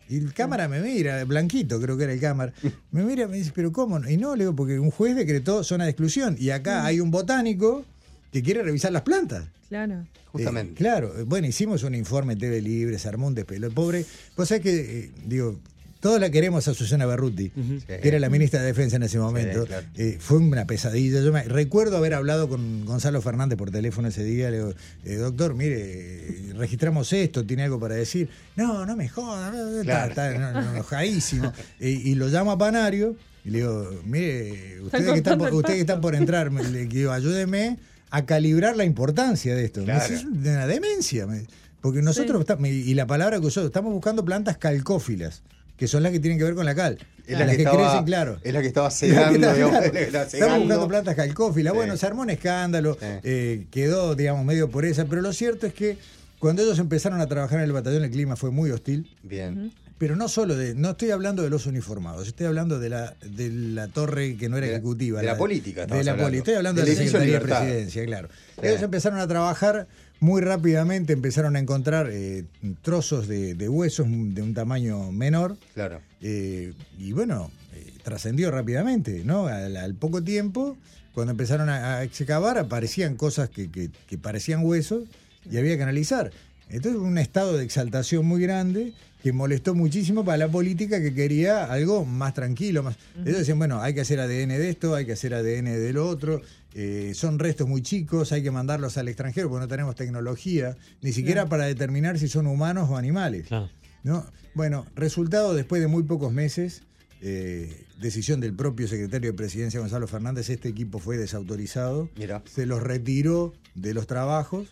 Y 0.08 0.18
el 0.18 0.32
cámara 0.32 0.68
me 0.68 0.80
mira, 0.80 1.24
blanquito 1.24 1.80
creo 1.80 1.96
que 1.96 2.04
era 2.04 2.12
el 2.12 2.20
cámara. 2.20 2.52
Me 2.92 3.02
mira, 3.04 3.26
me 3.26 3.36
dice, 3.38 3.50
pero 3.54 3.72
¿cómo? 3.72 3.98
no?". 3.98 4.08
Y 4.08 4.16
no, 4.16 4.36
le 4.36 4.44
digo, 4.44 4.54
porque 4.54 4.78
un 4.78 4.90
juez 4.92 5.16
decretó 5.16 5.64
zona 5.64 5.84
de 5.84 5.90
exclusión. 5.90 6.36
Y 6.38 6.50
acá 6.50 6.84
hay 6.84 7.00
un 7.00 7.10
botánico 7.10 7.84
que 8.32 8.42
quiere 8.42 8.62
revisar 8.62 8.92
las 8.92 9.02
plantas. 9.02 9.44
Claro. 9.68 10.06
Justamente. 10.30 10.72
Eh, 10.72 10.76
claro, 10.76 11.18
eh, 11.18 11.24
bueno, 11.24 11.48
hicimos 11.48 11.82
un 11.82 11.94
informe 11.94 12.34
en 12.34 12.38
TV 12.38 12.60
Libre, 12.62 12.98
se 13.00 13.08
armó 13.08 13.26
un 13.26 13.34
despelo. 13.34 13.66
El 13.66 13.72
pobre, 13.72 14.04
pues 14.36 14.50
es 14.52 14.60
que, 14.60 15.00
eh, 15.00 15.10
digo, 15.24 15.58
todos 16.06 16.20
la 16.20 16.30
queremos 16.30 16.68
a 16.68 16.74
Susana 16.74 17.04
Berruti, 17.04 17.50
que 17.50 18.00
era 18.08 18.20
la 18.20 18.28
ministra 18.28 18.60
de 18.60 18.66
Defensa 18.66 18.94
en 18.94 19.02
ese 19.02 19.18
momento. 19.18 19.66
claro. 19.66 19.84
Eh, 19.96 20.18
fue 20.20 20.38
una 20.38 20.64
pesadilla. 20.64 21.20
Yo 21.20 21.32
me, 21.32 21.42
recuerdo 21.42 21.96
haber 21.96 22.14
hablado 22.14 22.48
con 22.48 22.84
Gonzalo 22.84 23.20
Fernández 23.20 23.58
por 23.58 23.72
teléfono 23.72 24.06
ese 24.06 24.22
día. 24.22 24.48
Le 24.50 24.58
digo, 24.58 24.72
eh, 25.04 25.16
doctor, 25.16 25.54
mire, 25.54 26.52
registramos 26.56 27.12
esto, 27.12 27.44
tiene 27.44 27.64
algo 27.64 27.80
para 27.80 27.96
decir. 27.96 28.28
No, 28.54 28.86
no 28.86 28.94
me 28.96 29.08
joda, 29.08 29.50
no, 29.50 29.80
está, 29.80 30.06
está 30.06 30.38
no, 30.38 30.52
no, 30.52 30.70
enojadísimo. 30.74 31.52
y, 31.80 32.10
y 32.10 32.14
lo 32.14 32.28
llamo 32.28 32.52
a 32.52 32.58
Panario 32.58 33.16
y 33.44 33.50
le 33.50 33.58
digo, 33.58 33.90
mire, 34.04 34.80
ustedes 34.82 35.10
que 35.10 35.18
están 35.18 35.38
por, 35.38 35.52
ustedes 35.54 35.74
que 35.76 35.80
están 35.80 36.00
por 36.00 36.14
entrar, 36.14 36.52
le 36.52 36.86
digo, 36.86 37.10
ayúdeme 37.10 37.78
a 38.10 38.24
calibrar 38.26 38.76
la 38.76 38.84
importancia 38.84 39.56
de 39.56 39.64
esto. 39.64 39.80
Me 39.80 39.86
Claro. 39.86 40.02
dice, 40.02 40.14
es 40.14 40.24
una 40.24 40.66
demencia. 40.68 41.26
me- 41.26 41.46
Porque 41.80 42.00
nosotros, 42.00 42.40
estamos- 42.40 42.68
y 42.68 42.94
la 42.94 43.06
palabra 43.06 43.40
que 43.40 43.46
usó, 43.46 43.66
estamos 43.66 43.92
buscando 43.92 44.24
plantas 44.24 44.56
calcófilas, 44.58 45.42
que 45.76 45.86
son 45.88 46.02
las 46.02 46.12
que 46.12 46.20
tienen 46.20 46.38
que 46.38 46.44
ver 46.44 46.54
con 46.54 46.64
la 46.64 46.74
cal. 46.74 46.98
Es 47.26 47.32
la 47.32 47.40
las 47.40 47.50
que, 47.50 47.56
que, 47.56 47.62
estaba, 47.64 47.88
crecen, 47.88 48.04
claro. 48.04 48.38
Es 48.42 48.52
la 48.52 48.60
que 48.60 48.68
estaba 48.68 48.88
la 49.00 49.90
que 49.90 50.16
estaba 50.36 50.58
buscando 50.58 50.88
plantas 50.88 51.14
calcófilas. 51.16 51.72
Sí. 51.72 51.76
Bueno, 51.76 51.96
se 51.96 52.06
armó 52.06 52.22
un 52.22 52.30
escándalo, 52.30 52.94
Sí. 52.94 53.06
eh, 53.24 53.66
quedó, 53.70 54.14
digamos, 54.14 54.44
medio 54.44 54.70
por 54.70 54.84
esa, 54.84 55.04
pero 55.06 55.22
lo 55.22 55.32
cierto 55.32 55.66
es 55.66 55.74
que 55.74 55.98
cuando 56.38 56.62
ellos 56.62 56.78
empezaron 56.78 57.20
a 57.20 57.26
trabajar 57.26 57.58
en 57.58 57.64
el 57.64 57.72
batallón, 57.72 58.04
el 58.04 58.10
clima 58.10 58.36
fue 58.36 58.50
muy 58.50 58.70
hostil. 58.70 59.10
Bien. 59.22 59.72
Pero 59.98 60.14
no 60.14 60.28
solo 60.28 60.54
de, 60.56 60.74
no 60.74 60.90
estoy 60.90 61.10
hablando 61.10 61.42
de 61.42 61.48
los 61.48 61.64
uniformados, 61.64 62.28
estoy 62.28 62.46
hablando 62.46 62.78
de 62.78 62.90
la, 62.90 63.14
de 63.22 63.48
la 63.50 63.88
torre 63.88 64.36
que 64.36 64.50
no 64.50 64.58
era 64.58 64.66
De 64.66 64.72
la- 64.72 64.78
ejecutiva. 64.78 65.20
de 65.20 65.26
la 65.26 65.38
política 65.38 65.86
De 65.86 66.04
la 66.04 66.14
poli, 66.16 66.36
estoy 66.38 66.52
hablando 66.54 66.82
de 66.82 66.88
la 66.88 66.94
Secretaría 66.94 67.34
de. 67.34 67.40
Presidencia, 67.40 68.04
claro. 68.04 68.28
Sí. 68.60 68.66
Ellos 68.66 68.82
empezaron 68.82 69.18
a 69.18 69.26
trabajar 69.26 69.88
muy 70.20 70.40
rápidamente, 70.40 71.12
empezaron 71.12 71.56
a 71.56 71.58
encontrar 71.58 72.08
eh, 72.10 72.44
trozos 72.82 73.28
de, 73.28 73.54
de 73.54 73.68
huesos 73.68 74.06
de 74.08 74.42
un 74.42 74.54
tamaño 74.54 75.12
menor. 75.12 75.56
Claro. 75.74 76.00
Eh, 76.22 76.72
y 76.98 77.12
bueno, 77.12 77.50
eh, 77.74 77.92
trascendió 78.02 78.50
rápidamente, 78.50 79.22
¿no? 79.24 79.46
Al, 79.46 79.76
al 79.76 79.94
poco 79.94 80.22
tiempo, 80.22 80.76
cuando 81.12 81.32
empezaron 81.32 81.68
a, 81.68 81.98
a 81.98 82.04
excavar, 82.04 82.58
aparecían 82.58 83.16
cosas 83.16 83.48
que, 83.50 83.70
que- 83.70 83.90
que 84.06 84.18
parecían 84.18 84.64
huesos 84.64 85.04
y 85.50 85.58
había 85.58 85.76
que 85.76 85.82
analizar. 85.82 86.30
Entonces, 86.68 87.00
un 87.00 87.18
estado 87.18 87.56
de 87.56 87.64
exaltación 87.64 88.26
muy 88.26 88.40
grande 88.42 88.92
que 89.22 89.32
molestó 89.32 89.74
muchísimo 89.74 90.24
para 90.24 90.38
la 90.38 90.48
política 90.48 91.00
que 91.00 91.12
quería 91.14 91.64
algo 91.64 92.04
más 92.04 92.34
tranquilo. 92.34 92.82
Más... 92.82 92.96
Ellos 93.24 93.38
decían, 93.38 93.58
bueno, 93.58 93.80
hay 93.80 93.94
que 93.94 94.00
hacer 94.00 94.18
ADN 94.20 94.48
de 94.48 94.68
esto, 94.70 94.94
hay 94.94 95.04
que 95.06 95.12
hacer 95.12 95.34
ADN 95.34 95.64
de 95.66 95.92
lo 95.92 96.08
otro, 96.08 96.42
eh, 96.78 97.12
son 97.14 97.38
restos 97.38 97.66
muy 97.66 97.80
chicos, 97.80 98.32
hay 98.32 98.42
que 98.42 98.50
mandarlos 98.50 98.98
al 98.98 99.08
extranjero 99.08 99.48
porque 99.48 99.62
no 99.62 99.68
tenemos 99.68 99.94
tecnología, 99.94 100.76
ni 101.00 101.10
siquiera 101.12 101.46
para 101.46 101.64
determinar 101.64 102.18
si 102.18 102.28
son 102.28 102.46
humanos 102.46 102.90
o 102.90 102.98
animales. 102.98 103.46
Claro. 103.48 103.70
¿no? 104.02 104.26
Bueno, 104.52 104.84
resultado 104.94 105.54
después 105.54 105.80
de 105.80 105.88
muy 105.88 106.02
pocos 106.02 106.34
meses, 106.34 106.82
eh, 107.22 107.86
decisión 107.98 108.40
del 108.40 108.52
propio 108.54 108.88
secretario 108.88 109.30
de 109.30 109.36
Presidencia 109.36 109.80
Gonzalo 109.80 110.06
Fernández, 110.06 110.50
este 110.50 110.68
equipo 110.68 110.98
fue 110.98 111.16
desautorizado, 111.16 112.10
Mira. 112.14 112.42
se 112.44 112.66
los 112.66 112.82
retiró 112.82 113.54
de 113.74 113.94
los 113.94 114.06
trabajos. 114.06 114.68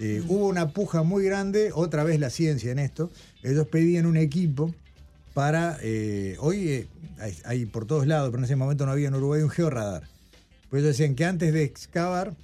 eh, 0.00 0.24
Hubo 0.26 0.48
una 0.48 0.72
puja 0.72 1.04
muy 1.04 1.24
grande, 1.24 1.70
otra 1.72 2.02
vez 2.02 2.18
la 2.18 2.30
ciencia 2.30 2.72
en 2.72 2.80
esto. 2.80 3.12
Ellos 3.44 3.68
pedían 3.68 4.06
un 4.06 4.16
equipo 4.16 4.74
para. 5.34 5.78
hoy 6.40 6.88
hay, 7.20 7.38
hay 7.44 7.66
por 7.66 7.86
todos 7.86 8.08
lados, 8.08 8.30
pero 8.30 8.38
en 8.40 8.44
ese 8.44 8.56
momento 8.56 8.86
no 8.86 8.90
había 8.90 9.06
en 9.06 9.14
Uruguay 9.14 9.42
un 9.42 9.50
georradar. 9.50 10.12
Pues 10.70 10.82
ellos 10.82 10.96
decían 10.96 11.14
que 11.14 11.24
antes 11.24 11.52
de 11.52 11.62
excavar, 11.64 12.34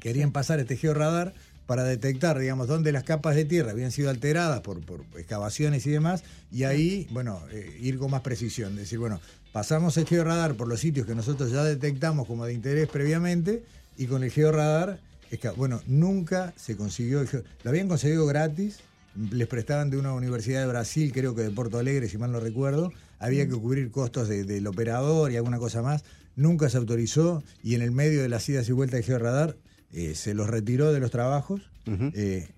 querían 0.00 0.32
pasar 0.32 0.60
este 0.60 0.76
georradar 0.76 1.34
para 1.66 1.84
detectar, 1.84 2.38
digamos, 2.38 2.66
dónde 2.66 2.90
las 2.90 3.04
capas 3.04 3.36
de 3.36 3.44
tierra 3.44 3.70
habían 3.70 3.92
sido 3.92 4.10
alteradas 4.10 4.60
por, 4.60 4.80
por 4.84 5.04
excavaciones 5.16 5.86
y 5.86 5.90
demás, 5.90 6.24
y 6.50 6.64
ahí, 6.64 7.06
bueno, 7.12 7.40
eh, 7.52 7.78
ir 7.80 7.96
con 7.98 8.10
más 8.10 8.22
precisión. 8.22 8.74
Decir, 8.74 8.98
bueno, 8.98 9.20
pasamos 9.52 9.96
el 9.96 10.06
georradar 10.06 10.54
por 10.54 10.66
los 10.66 10.80
sitios 10.80 11.06
que 11.06 11.14
nosotros 11.14 11.52
ya 11.52 11.62
detectamos 11.62 12.26
como 12.26 12.44
de 12.44 12.54
interés 12.54 12.88
previamente, 12.88 13.62
y 13.96 14.06
con 14.06 14.24
el 14.24 14.30
georradar, 14.30 14.98
bueno, 15.56 15.80
nunca 15.86 16.52
se 16.56 16.76
consiguió, 16.76 17.20
el 17.20 17.28
lo 17.62 17.70
habían 17.70 17.86
conseguido 17.86 18.26
gratis, 18.26 18.78
les 19.30 19.46
prestaban 19.46 19.90
de 19.90 19.96
una 19.96 20.12
universidad 20.12 20.62
de 20.62 20.66
Brasil, 20.66 21.12
creo 21.12 21.34
que 21.36 21.42
de 21.42 21.50
Porto 21.50 21.78
Alegre, 21.78 22.08
si 22.08 22.18
mal 22.18 22.32
no 22.32 22.40
recuerdo, 22.40 22.92
había 23.20 23.46
que 23.46 23.52
cubrir 23.52 23.90
costos 23.92 24.28
de- 24.28 24.42
del 24.44 24.66
operador 24.66 25.30
y 25.30 25.36
alguna 25.36 25.58
cosa 25.58 25.82
más, 25.82 26.02
nunca 26.40 26.68
se 26.70 26.76
autorizó, 26.78 27.42
y 27.62 27.74
en 27.74 27.82
el 27.82 27.90
medio 27.92 28.22
de 28.22 28.28
las 28.28 28.48
idas 28.48 28.68
y 28.68 28.72
vueltas 28.72 28.98
de 28.98 29.02
georradar, 29.04 29.56
eh, 29.92 30.14
se 30.14 30.34
los 30.34 30.48
retiró 30.48 30.92
de 30.92 31.00
los 31.00 31.10
trabajos. 31.10 31.60
Eh, 32.14 32.48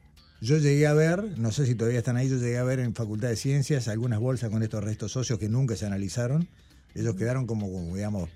yo 0.41 0.59
llegué 0.59 0.87
a 0.87 0.93
ver, 0.93 1.39
no 1.39 1.53
sé 1.53 1.67
si 1.67 1.75
todavía 1.75 1.99
están 2.01 2.17
ahí, 2.17 2.29
yo 2.29 2.37
llegué 2.37 2.59
a 2.59 2.65
ver 2.65 2.81
en 2.81 2.95
Facultad 2.95 3.29
de 3.29 3.37
Ciencias 3.37 3.89
algunas 3.89 4.19
bolsas 4.21 4.51
con 4.51 4.63
estos 4.63 4.83
restos 4.85 5.17
óseos 5.17 5.39
que 5.39 5.49
nunca 5.49 5.77
se 5.77 5.87
analizaron. 5.87 6.49
Ellos 6.95 7.15
quedaron 7.17 7.47
como, 7.47 7.71
como, 7.73 7.95
digamos, 7.97 8.29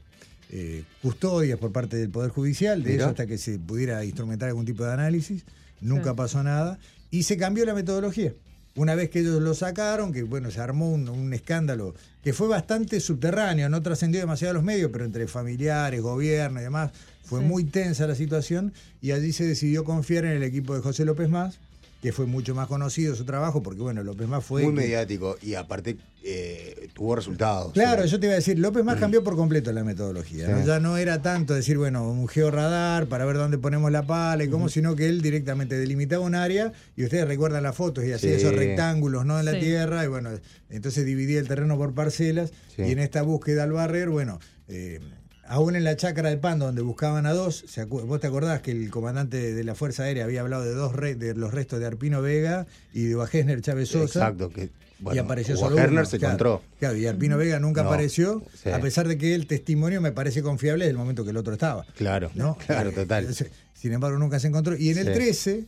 eh, 0.51 0.85
custodias 1.03 1.59
por 1.59 1.73
parte 1.73 1.97
del 1.97 2.09
Poder 2.11 2.31
Judicial, 2.31 2.83
de 2.83 2.91
Mira. 2.93 3.03
eso 3.05 3.11
hasta 3.11 3.27
que 3.27 3.37
se 3.39 3.59
pudiera 3.59 4.05
instrumentar 4.05 4.49
algún 4.49 4.65
tipo 4.65 4.85
de 4.85 4.93
análisis. 4.93 5.45
Nunca 5.81 6.11
Sí. 6.11 6.17
pasó 6.17 6.43
nada. 6.43 6.79
Y 7.11 7.25
se 7.25 7.37
cambió 7.37 7.65
la 7.67 7.75
metodología. 7.75 8.33
Una 8.77 8.95
vez 8.95 9.09
que 9.11 9.21
ellos 9.21 9.41
lo 9.43 9.55
sacaron, 9.55 10.13
que 10.13 10.23
bueno, 10.23 10.51
se 10.51 10.61
armó 10.61 10.91
un, 10.93 11.09
un 11.09 11.33
escándalo 11.33 11.95
que 12.23 12.33
fue 12.33 12.47
bastante 12.49 13.01
subterráneo, 13.01 13.69
no 13.69 13.83
trascendió 13.83 14.21
demasiado 14.21 14.51
a 14.51 14.55
los 14.55 14.63
medios, 14.65 14.91
pero 14.93 15.05
entre 15.05 15.27
familiares, 15.27 16.01
gobierno 16.03 16.61
y 16.61 16.65
demás, 16.65 16.91
fue 17.25 17.41
Sí. 17.41 17.47
muy 17.47 17.65
tensa 17.65 18.07
la 18.07 18.15
situación 18.15 18.73
y 19.01 19.13
allí 19.13 19.33
se 19.33 19.45
decidió 19.45 19.83
confiar 19.85 20.25
en 20.27 20.33
el 20.33 20.43
equipo 20.43 20.75
de 20.75 20.81
José 20.83 21.05
López 21.05 21.29
Más, 21.29 21.59
que 22.03 22.13
fue 22.13 22.27
mucho 22.27 22.55
más 22.55 22.69
conocido 22.69 23.15
su 23.17 23.25
trabajo, 23.25 23.63
porque 23.63 23.81
bueno, 23.83 24.03
López 24.05 24.29
Más 24.29 24.45
fue... 24.45 24.63
Muy 24.63 24.75
que- 24.75 24.81
mediático 24.83 25.37
y 25.43 25.55
aparte 25.55 25.97
eh, 26.23 26.89
tuvo 26.95 27.17
resultados. 27.17 27.73
Claro, 27.73 28.03
Sí. 28.05 28.09
yo 28.11 28.21
te 28.21 28.27
iba 28.27 28.33
a 28.33 28.37
decir, 28.37 28.59
López 28.59 28.85
más 28.85 28.99
cambió 28.99 29.23
por 29.25 29.37
completo 29.37 29.73
la 29.73 29.85
metodología. 29.85 30.63
Ya 30.65 30.81
no 30.81 30.97
era 30.97 31.23
tanto 31.23 31.55
decir, 31.55 31.79
bueno, 31.79 32.09
un 32.09 32.27
georradar 32.29 33.07
para 33.07 33.25
ver 33.25 33.37
dónde 33.37 33.59
ponemos 33.59 33.91
la 33.93 34.07
pala 34.07 34.43
y 34.45 34.49
cómo, 34.49 34.69
sino 34.69 34.95
que 34.97 35.09
él 35.09 35.23
directamente 35.23 35.77
delimitaba 35.79 36.25
un 36.25 36.35
área 36.35 36.73
y 36.97 37.05
ustedes 37.05 37.27
recuerdan 37.29 37.63
las 37.63 37.77
fotos 37.77 38.05
y 38.05 38.13
hacía 38.13 38.31
Sí. 38.31 38.37
esos 38.45 38.55
rectángulos 38.55 39.25
¿no? 39.25 39.39
en 39.39 39.45
la 39.45 39.59
tierra 39.59 40.05
y 40.05 40.09
bueno, 40.09 40.31
entonces 40.69 41.05
dividía 41.07 41.39
el 41.39 41.49
terreno 41.49 41.77
por 41.77 41.95
parcelas 41.95 42.51
Sí. 42.75 42.83
y 42.83 42.91
en 42.91 42.99
esta 42.99 43.23
búsqueda 43.23 43.63
al 43.63 43.73
barrer, 43.73 44.09
bueno, 44.11 44.39
eh, 44.69 45.01
aún 45.49 45.77
en 45.77 45.85
la 45.85 45.97
chácara 45.97 46.31
de 46.31 46.37
Pando 46.37 46.67
donde 46.67 46.83
buscaban 46.83 47.27
a 47.27 47.33
dos, 47.33 47.65
¿se 47.69 47.87
acu- 47.87 48.05
vos 48.07 48.21
te 48.21 48.27
acordás 48.27 48.61
que 48.63 48.71
el 48.73 48.91
comandante 48.91 49.55
de 49.55 49.65
la 49.65 49.75
Fuerza 49.75 50.05
Aérea 50.05 50.25
había 50.25 50.41
hablado 50.41 50.65
de 50.65 50.75
dos 50.75 50.95
re- 50.95 51.15
de 51.15 51.35
los 51.35 51.53
restos 51.55 51.81
de 51.81 51.87
Arpino 51.87 52.23
Vega 52.23 52.67
y 52.93 53.05
de 53.05 53.17
Wagesner 53.17 53.61
Chávez 53.61 53.89
Sosa? 53.91 54.21
Exacto. 54.21 54.49
Que, 54.51 54.71
bueno, 54.99 55.17
y 55.17 55.19
apareció 55.25 55.57
solo 55.57 55.77
uno, 55.77 56.05
se 56.07 56.19
claro. 56.19 56.33
encontró. 56.35 56.63
Claro, 56.79 56.97
y 56.97 57.07
Arpino 57.07 57.37
Vega 57.37 57.61
nunca 57.61 57.83
No, 57.83 57.89
apareció, 57.89 58.43
sí. 58.63 58.71
a 58.71 58.81
pesar 58.81 59.07
de 59.09 59.19
que 59.19 59.35
el 59.35 59.47
testimonio 59.47 60.01
me 60.01 60.13
parece 60.13 60.43
confiable 60.43 60.85
desde 60.85 60.93
el 60.93 60.99
momento 60.99 61.23
que 61.25 61.31
el 61.31 61.37
otro 61.37 61.53
estaba. 61.53 61.85
Claro, 61.97 62.31
¿no? 62.35 62.57
claro, 62.67 62.93
total. 62.93 63.29
Sin 63.75 63.93
embargo, 63.93 64.19
nunca 64.19 64.41
se 64.41 64.49
encontró. 64.49 64.75
Y 64.77 64.91
en 64.91 64.99
el 64.99 65.07
Sí. 65.09 65.13
13 65.13 65.65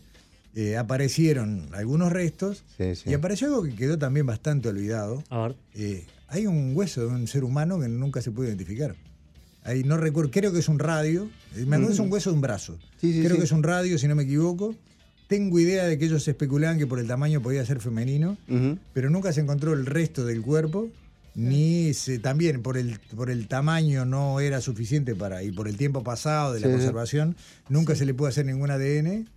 eh, 0.55 0.77
aparecieron 0.79 1.69
algunos 1.75 2.11
restos 2.11 2.65
Sí, 2.79 2.95
sí. 2.97 3.11
y 3.11 3.15
apareció 3.15 3.49
algo 3.49 3.63
que 3.65 3.75
quedó 3.75 3.99
también 3.99 4.25
bastante 4.27 4.69
olvidado. 4.71 5.23
A 5.29 5.43
ver. 5.49 5.57
Eh, 5.75 6.05
hay 6.29 6.47
un 6.47 6.73
hueso 6.75 7.03
de 7.03 7.07
un 7.09 7.27
ser 7.29 7.45
humano 7.45 7.79
que 7.79 7.89
nunca 7.89 8.23
se 8.23 8.31
puede 8.31 8.49
identificar. 8.49 8.97
Ahí 9.65 9.85
no 9.85 9.97
recuerdo, 9.97 10.31
creo 10.31 10.53
que 10.53 10.61
es 10.61 10.69
un 10.69 10.79
radio. 10.79 11.29
eh, 11.57 11.65
Me 11.67 11.77
acuerdo 11.77 11.93
es 11.95 11.99
un 12.01 12.11
hueso 12.13 12.31
de 12.31 12.35
un 12.37 12.41
brazo. 12.41 12.73
Mm. 12.73 12.77
Sí, 13.01 13.13
sí, 13.13 13.19
creo 13.21 13.33
sí. 13.33 13.39
que 13.39 13.45
es 13.45 13.53
un 13.53 13.63
radio, 13.63 13.99
si 13.99 14.09
no 14.09 14.15
me 14.15 14.23
equivoco. 14.23 14.75
Tengo 15.27 15.59
idea 15.61 15.85
de 15.85 15.99
que 15.99 16.07
ellos 16.07 16.27
especulaban 16.27 16.79
que 16.79 16.87
por 16.87 16.99
el 16.99 17.07
tamaño 17.07 17.43
podía 17.43 17.65
ser 17.67 17.81
femenino 17.81 18.39
Ujú. 18.49 18.79
pero 18.95 19.11
nunca 19.11 19.31
se 19.33 19.43
encontró 19.43 19.75
el 19.75 19.85
resto 19.85 20.25
del 20.25 20.41
cuerpo, 20.41 20.89
ni 21.35 21.93
se, 21.93 22.19
también 22.19 22.63
por 22.63 22.79
el, 22.79 22.99
por 23.15 23.29
el 23.31 23.47
tamaño 23.47 24.07
no 24.07 24.41
era 24.41 24.63
suficiente 24.63 25.15
para, 25.15 25.43
y 25.43 25.53
por 25.53 25.69
el 25.69 25.77
tiempo 25.77 26.03
pasado 26.03 26.55
de 26.55 26.61
la 26.61 26.71
conservación, 26.71 27.37
nunca 27.69 27.95
se 27.95 28.07
le 28.07 28.15
pudo 28.15 28.29
hacer 28.29 28.47
ningún 28.47 28.71
ADN, 28.71 29.29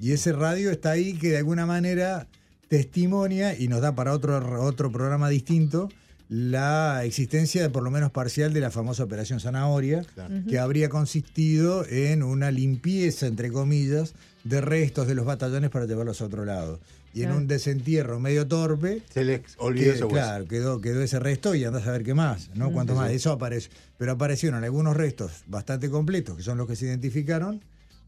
y 0.00 0.10
ese 0.10 0.32
radio 0.32 0.72
está 0.72 0.90
ahí 0.90 1.14
que 1.14 1.28
de 1.30 1.38
alguna 1.38 1.66
manera 1.66 2.26
testimonia 2.68 3.56
y 3.58 3.68
nos 3.68 3.80
da 3.80 3.94
para 3.94 4.12
otro, 4.12 4.62
otro 4.62 4.90
programa 4.92 5.28
distinto 5.28 5.88
la 6.28 7.04
existencia 7.04 7.62
de 7.62 7.70
por 7.70 7.82
lo 7.82 7.90
menos 7.90 8.10
parcial 8.10 8.52
de 8.52 8.60
la 8.60 8.70
famosa 8.70 9.04
operación 9.04 9.40
zanahoria, 9.40 10.04
que 10.48 10.58
habría 10.58 10.88
consistido 10.88 11.86
en 11.88 12.22
una 12.22 12.50
limpieza, 12.50 13.26
entre 13.26 13.50
comillas, 13.50 14.14
de 14.44 14.60
restos 14.60 15.06
de 15.06 15.14
los 15.14 15.24
batallones 15.24 15.70
para 15.70 15.86
llevarlos 15.86 16.20
a 16.20 16.26
otro 16.26 16.44
lado. 16.44 16.80
Y 17.14 17.22
en 17.22 17.32
un 17.32 17.46
desentierro 17.48 18.20
medio 18.20 18.46
torpe, 18.46 19.02
Se 19.12 19.24
les 19.24 19.40
olvidó 19.56 19.92
que- 20.08 20.14
claro, 20.14 20.46
quedó, 20.46 20.80
quedó 20.80 21.02
ese 21.02 21.18
resto 21.18 21.54
y 21.54 21.64
andás 21.64 21.86
a 21.86 21.92
ver 21.92 22.04
qué 22.04 22.14
más, 22.14 22.50
¿no? 22.54 22.70
Cuánto 22.70 22.94
más. 22.94 23.10
Eso 23.10 23.32
apareció. 23.32 23.72
Pero 23.96 24.12
aparecieron 24.12 24.62
algunos 24.62 24.96
restos 24.96 25.32
bastante 25.46 25.88
completos, 25.90 26.36
que 26.36 26.42
son 26.42 26.58
los 26.58 26.68
que 26.68 26.76
se 26.76 26.84
identificaron, 26.84 27.62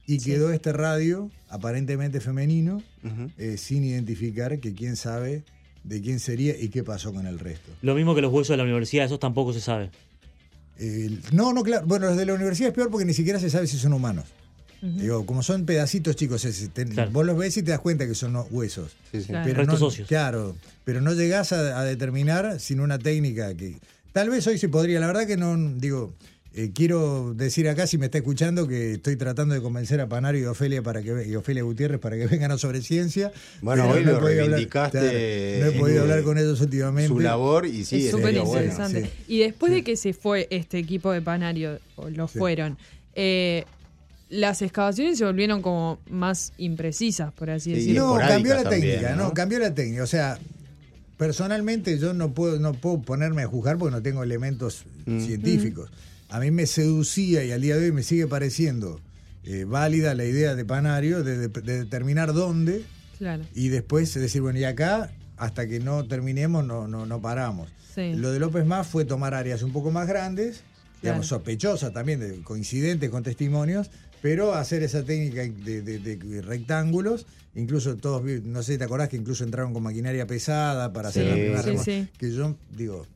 y 0.07 0.19
quedó 0.19 0.53
este 0.53 0.73
radio, 0.73 1.31
aparentemente 1.49 2.21
femenino, 2.21 2.83
eh, 3.39 3.57
sin 3.57 3.83
identificar 3.85 4.61
que 4.61 4.75
quién 4.75 4.97
sabe 4.97 5.45
de 5.85 6.01
quién 6.01 6.21
sería 6.21 6.57
y 6.59 6.69
qué 6.69 6.83
pasó 6.85 7.13
con 7.13 7.27
el 7.27 7.39
resto. 7.39 7.71
Lo 7.83 7.95
mismo 7.95 8.15
que 8.15 8.21
los 8.23 8.33
huesos 8.33 8.49
de 8.55 8.57
la 8.59 8.65
universidad, 8.65 9.07
esos 9.07 9.19
tampoco 9.21 9.53
se 9.53 9.61
sabe. 9.61 9.91
Eh, 10.79 11.19
no, 11.33 11.53
no, 11.53 11.63
claro. 11.63 11.87
Bueno, 11.87 12.07
los 12.07 12.17
de 12.17 12.27
la 12.27 12.35
universidad 12.35 12.69
es 12.71 12.75
peor 12.75 12.91
porque 12.91 13.05
ni 13.05 13.15
siquiera 13.15 13.39
se 13.39 13.51
sabe 13.51 13.67
si 13.67 13.79
son 13.79 13.93
humanos. 13.93 14.25
Digo, 14.83 15.27
como 15.27 15.43
son 15.43 15.67
pedacitos 15.67 16.17
chicos, 16.17 16.43
es- 16.47 16.71
te- 16.73 16.87
Claro. 16.87 17.11
vos 17.11 17.27
los 17.27 17.37
ves 17.37 17.55
y 17.59 17.63
te 17.63 17.71
das 17.71 17.81
cuenta 17.81 18.07
que 18.07 18.15
son 18.15 18.33
no- 18.33 18.47
huesos. 18.51 18.93
Sí, 19.13 19.21
sí. 19.21 19.27
Claro. 19.27 19.45
Pero 19.45 19.65
no, 19.67 19.75
óseos. 19.75 20.09
Claro, 20.09 20.57
pero 20.85 21.03
no 21.03 21.13
llegás 21.13 21.53
a, 21.53 21.79
a 21.79 21.85
determinar 21.85 22.59
sin 22.61 22.81
una 22.81 22.99
técnica 22.99 23.55
que. 23.55 23.77
Tal 24.13 24.31
vez 24.31 24.47
hoy 24.47 24.57
se 24.57 24.71
podría, 24.71 24.99
la 24.99 25.07
verdad 25.07 25.27
que 25.27 25.37
no, 25.37 25.55
digo, 25.77 26.15
eh, 26.53 26.73
quiero 26.75 27.33
decir 27.35 27.69
acá, 27.69 27.87
si 27.87 27.97
me 27.97 28.07
está 28.07 28.19
escuchando, 28.19 28.67
que 28.67 28.95
estoy 28.95 29.15
tratando 29.17 29.55
de 29.55 29.61
convencer 29.61 30.01
a 30.01 30.09
Panario 30.09 30.43
y 30.43 30.45
Ofelia 30.47 30.83
para 30.83 31.01
que 31.03 31.27
y 31.29 31.37
Ofelia 31.37 31.63
Gutiérrez 31.63 32.01
para 32.01 32.17
que 32.17 32.27
vengan 32.29 32.51
a 32.51 32.59
sobre 32.59 32.83
ciencia. 32.83 33.31
Bueno, 33.63 33.89
hoy 33.89 34.05
no 34.05 34.11
he 34.11 34.15
lo 34.15 34.21
podido 34.21 34.43
hablar- 34.43 34.51
reivindicaste, 34.51 34.99
claro, 34.99 35.09
no 35.13 35.17
he 35.17 35.77
eh, 35.77 35.79
podido 35.79 36.03
hablar 36.03 36.23
con 36.23 36.39
ellos 36.39 36.61
últimamente. 36.61 37.09
Su 37.09 37.21
labor 37.21 37.67
y 37.67 37.85
sí, 37.85 38.05
es 38.07 38.11
súper 38.11 38.35
bueno. 38.41 38.47
interesante. 38.47 39.05
sí. 39.05 39.11
Y 39.29 39.39
después 39.39 39.73
de 39.73 39.85
que 39.85 39.97
se 39.97 40.13
fue 40.13 40.49
este 40.51 40.79
equipo 40.79 41.13
de 41.13 41.23
Panario, 41.23 41.79
o 41.97 42.09
lo 42.11 42.27
Sí. 42.27 42.39
fueron, 42.39 42.79
eh, 43.15 43.65
las 44.29 44.63
excavaciones 44.63 45.19
se 45.19 45.25
volvieron 45.25 45.61
como 45.63 45.99
más 46.09 46.53
imprecisas, 46.59 47.33
por 47.33 47.51
así 47.51 47.71
Sí, 47.71 47.77
decirlo. 47.77 48.15
No, 48.15 48.19
cambió 48.19 48.55
la 48.55 48.63
también, 48.65 48.83
técnica, 48.83 49.17
¿no? 49.17 49.25
¿no? 49.25 49.35
cambió 49.35 49.59
la 49.59 49.75
técnica. 49.75 50.03
O 50.05 50.07
sea, 50.07 50.39
personalmente 51.17 51.99
yo 51.99 52.15
no 52.15 52.33
puedo, 52.33 52.59
no 52.59 52.73
puedo 52.75 53.03
ponerme 53.03 53.43
a 53.43 53.47
juzgar 53.47 53.77
porque 53.79 53.95
no 53.95 54.03
tengo 54.03 54.23
elementos 54.23 54.85
Mm. 55.07 55.21
científicos. 55.21 55.91
A 56.31 56.39
mí 56.41 56.51
me 56.51 56.67
seducía 56.67 57.45
y 57.45 57.53
al 57.53 57.61
día 57.61 57.77
de 57.77 57.87
hoy 57.87 57.93
me 57.93 58.03
sigue 58.03 58.27
pareciendo 58.27 59.01
eh, 59.45 59.65
válida 59.65 60.15
la 60.15 60.25
idea 60.25 60.55
de 60.55 60.65
Panario 60.65 61.23
de, 61.25 61.37
de- 61.37 61.49
de 61.49 61.79
determinar 61.81 62.33
dónde 62.33 62.85
Claro. 63.19 63.45
y 63.55 63.69
después 63.69 64.15
decir, 64.15 64.41
bueno, 64.41 64.59
y 64.59 64.65
acá 64.65 65.11
hasta 65.37 65.67
que 65.67 65.81
no 65.81 66.07
terminemos 66.07 66.65
no, 66.65 66.87
no, 66.89 67.05
no 67.07 67.21
paramos. 67.21 67.69
Sí. 67.95 68.13
Lo 68.15 68.31
de 68.33 68.39
López 68.39 68.65
Más 68.65 68.87
fue 68.87 69.05
tomar 69.05 69.35
áreas 69.35 69.63
un 69.63 69.73
poco 69.73 69.91
más 69.91 70.07
grandes, 70.07 70.63
digamos, 71.03 71.27
sospechosas 71.27 71.93
también, 71.93 72.21
de- 72.21 72.43
coincidentes 72.43 73.11
con 73.11 73.23
testimonios, 73.23 73.91
pero 74.23 74.55
hacer 74.55 74.83
esa 74.83 75.03
técnica 75.03 75.43
de, 75.43 75.83
de- 75.83 75.99
de 75.99 76.43
rectángulos, 76.43 77.27
incluso 77.55 77.97
todos, 77.97 78.23
vi- 78.23 78.41
no 78.45 78.63
sé 78.63 78.73
si 78.75 78.79
te 78.79 78.85
acordás 78.85 79.09
que 79.09 79.17
incluso 79.17 79.43
entraron 79.45 79.73
con 79.73 79.83
maquinaria 79.83 80.27
pesada 80.27 80.93
para 80.93 81.09
hacer 81.09 81.25
Sí. 81.25 81.29
la 81.29 81.35
primera 81.35 81.63
Sí, 81.85 81.91
sí. 82.05 82.09
que 82.19 82.31
yo 82.33 82.57
digo, 82.77 83.07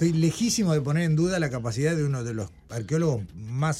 estoy 0.00 0.18
lejísimo 0.18 0.72
de 0.72 0.80
poner 0.80 1.02
en 1.04 1.14
duda 1.14 1.38
la 1.38 1.50
capacidad 1.50 1.94
de 1.94 2.04
uno 2.04 2.24
de 2.24 2.32
los 2.32 2.48
arqueólogos 2.70 3.22
más 3.34 3.76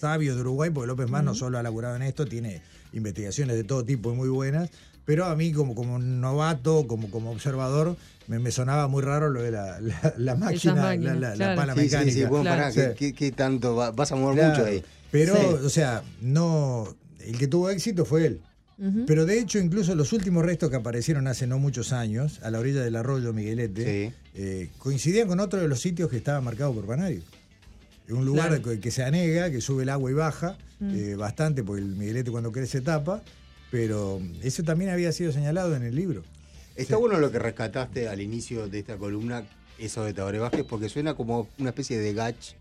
sabios 0.00 0.34
de 0.34 0.40
Uruguay, 0.40 0.70
porque 0.70 0.88
López 0.88 1.08
Más 1.08 1.22
no 1.22 1.32
solo 1.36 1.58
ha 1.58 1.62
laburado 1.62 1.94
en 1.94 2.02
esto, 2.02 2.26
tiene 2.26 2.60
investigaciones 2.92 3.54
de 3.54 3.62
todo 3.62 3.84
tipo 3.84 4.10
y 4.12 4.16
muy 4.16 4.28
buenas, 4.28 4.68
pero 5.04 5.26
a 5.26 5.36
mí 5.36 5.52
como, 5.52 5.76
como 5.76 6.00
novato, 6.00 6.88
como, 6.88 7.08
como 7.12 7.30
observador, 7.30 7.96
me, 8.26 8.40
me 8.40 8.50
sonaba 8.50 8.88
muy 8.88 9.02
raro 9.02 9.30
lo 9.30 9.42
de 9.42 9.52
la, 9.52 9.80
la, 9.80 10.12
la 10.16 10.34
máquina, 10.34 10.74
máquinas, 10.74 11.14
la, 11.14 11.20
la- 11.20 11.28
la 11.28 11.34
claro. 11.36 11.60
pala 11.60 11.74
Sí, 11.74 11.80
sí, 11.80 11.84
mecánica. 11.86 12.12
sí, 12.14 12.24
bueno, 12.24 12.42
Claro. 12.42 12.60
pará, 12.62 12.72
Sí. 12.72 12.80
¿qué, 12.80 12.94
qué- 12.96 13.12
qué 13.14 13.30
tanto? 13.32 13.76
va- 13.76 13.92
vas 13.92 14.10
a 14.10 14.16
mover 14.16 14.38
Claro, 14.38 14.50
mucho 14.56 14.66
ahí. 14.66 14.82
Pero, 15.12 15.34
Sí. 15.36 15.66
o 15.66 15.70
sea, 15.70 16.02
no. 16.20 16.96
El 17.20 17.38
que 17.38 17.46
tuvo 17.46 17.70
éxito 17.70 18.04
fue 18.04 18.26
él. 18.26 18.40
Pero 19.06 19.26
de 19.26 19.38
hecho, 19.38 19.58
incluso 19.58 19.94
los 19.94 20.12
últimos 20.14 20.42
restos 20.44 20.70
que 20.70 20.76
aparecieron 20.76 21.26
hace 21.26 21.46
no 21.46 21.58
muchos 21.58 21.92
años, 21.92 22.40
a 22.42 22.50
la 22.50 22.58
orilla 22.60 22.80
del 22.82 22.96
arroyo 22.96 23.32
Miguelete, 23.34 24.08
Sí. 24.08 24.14
eh, 24.34 24.70
coincidían 24.78 25.28
con 25.28 25.38
otro 25.40 25.60
de 25.60 25.68
los 25.68 25.80
sitios 25.80 26.08
que 26.08 26.16
estaba 26.16 26.40
marcado 26.40 26.72
por 26.72 26.86
Panario. 26.86 27.20
Un 28.08 28.24
lugar 28.24 28.48
Claro. 28.48 28.62
que- 28.62 28.80
que 28.80 28.90
se 28.90 29.04
anega, 29.04 29.50
que 29.50 29.60
sube 29.60 29.82
el 29.82 29.88
agua 29.90 30.10
y 30.10 30.14
baja 30.14 30.56
Mm. 30.80 30.94
eh, 30.94 31.14
bastante, 31.14 31.62
porque 31.62 31.82
el 31.82 31.88
Miguelete 31.94 32.30
cuando 32.30 32.50
crece 32.52 32.80
tapa, 32.80 33.22
pero 33.70 34.20
eso 34.42 34.62
también 34.62 34.90
había 34.90 35.12
sido 35.12 35.30
señalado 35.30 35.76
en 35.76 35.82
el 35.82 35.94
libro. 35.94 36.22
Está 36.74 36.96
Sí. 36.96 37.00
bueno 37.00 37.18
lo 37.18 37.30
que 37.30 37.38
rescataste 37.38 38.08
al 38.08 38.20
inicio 38.22 38.66
de 38.68 38.78
esta 38.78 38.96
columna, 38.96 39.44
eso 39.78 40.04
de 40.04 40.14
Tabaré 40.14 40.38
Vázquez, 40.38 40.64
porque 40.68 40.88
suena 40.88 41.14
como 41.14 41.48
una 41.58 41.68
especie 41.70 41.98
de 41.98 42.14
gach, 42.14 42.54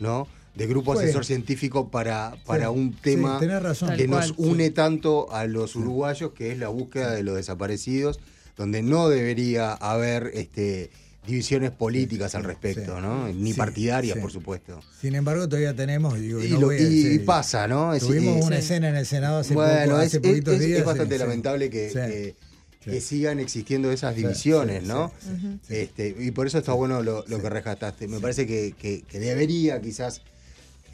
¿no? 0.00 0.26
De 0.58 0.66
grupo 0.66 0.92
Fue. 0.94 1.04
asesor 1.04 1.24
científico 1.24 1.88
para, 1.90 2.34
para 2.44 2.64
Sí, 2.64 2.70
un 2.74 2.92
tema 2.94 3.38
razón. 3.60 3.90
que 3.96 4.02
Tal 4.08 4.10
nos 4.10 4.32
cual. 4.32 4.48
une 4.50 4.70
tanto 4.70 5.32
a 5.32 5.46
los 5.46 5.76
uruguayos, 5.76 6.32
que 6.32 6.50
es 6.52 6.58
la 6.58 6.68
búsqueda 6.68 7.12
de 7.12 7.22
los 7.22 7.36
desaparecidos, 7.36 8.18
donde 8.56 8.82
no 8.82 9.08
debería 9.08 9.72
haber 9.74 10.32
este, 10.34 10.90
divisiones 11.26 11.70
políticas 11.70 12.34
al 12.34 12.42
respecto, 12.42 12.96
sí. 12.96 13.02
¿no? 13.02 13.28
Ni 13.28 13.52
Sí, 13.52 13.56
partidarias, 13.58 14.14
sí. 14.16 14.20
por 14.20 14.32
supuesto. 14.32 14.80
Sin 15.00 15.14
embargo, 15.14 15.48
todavía 15.48 15.76
tenemos. 15.76 16.18
Digo, 16.18 16.42
Y, 16.42 16.48
no 16.50 16.60
lo- 16.60 16.66
voy 16.68 16.76
a- 16.76 16.80
y- 16.80 17.18
pasa, 17.20 17.68
¿no? 17.68 17.94
Es- 17.94 18.02
Tuvimos 18.02 18.38
es- 18.38 18.44
una 18.46 18.56
Sí. 18.56 18.62
escena 18.62 18.88
en 18.88 18.96
el 18.96 19.06
Senado 19.06 19.38
hace 19.38 19.54
bueno, 19.54 19.72
poco, 19.92 20.00
es, 20.00 20.06
hace 20.08 20.16
es- 20.16 20.22
poquitos 20.24 20.54
es- 20.54 20.60
es 20.60 20.66
días. 20.66 20.84
bastante 20.84 21.14
sí, 21.14 21.18
sí. 21.20 21.24
lamentable 21.24 21.70
que, 21.70 21.88
Sí. 21.88 21.94
que- 21.94 22.36
Sí. 22.82 22.90
que 22.90 23.00
sigan 23.00 23.38
existiendo 23.38 23.92
esas 23.92 24.16
divisiones, 24.16 24.82
sí, 24.82 24.88
¿no? 24.88 25.12
sí, 25.20 25.28
sí, 25.40 25.58
sí. 25.68 25.74
Este, 25.76 26.16
y 26.18 26.30
por 26.32 26.46
eso 26.48 26.58
está 26.58 26.72
bueno 26.72 27.00
lo, 27.02 27.24
lo 27.28 27.40
que 27.40 27.48
rescataste. 27.48 28.08
Me 28.08 28.18
parece 28.18 28.44
que, 28.46 28.74
que- 28.76 29.02
que 29.02 29.20
debería 29.20 29.80
quizás, 29.80 30.22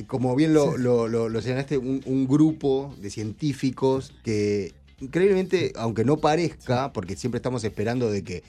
como 0.07 0.35
bien 0.35 0.52
lo, 0.54 0.76
lo, 0.76 1.07
lo- 1.09 1.28
lo 1.28 1.40
señalaste, 1.42 1.78
un, 1.78 2.00
un 2.07 2.26
grupo 2.26 2.94
de 3.00 3.11
científicos 3.11 4.12
que 4.24 4.72
increíblemente, 5.00 5.72
aunque 5.76 6.04
no 6.04 6.16
parezca, 6.18 6.92
porque 6.92 7.16
siempre 7.16 7.38
estamos 7.38 7.62
esperando 7.64 8.11
de 8.11 8.22
que 8.24 8.42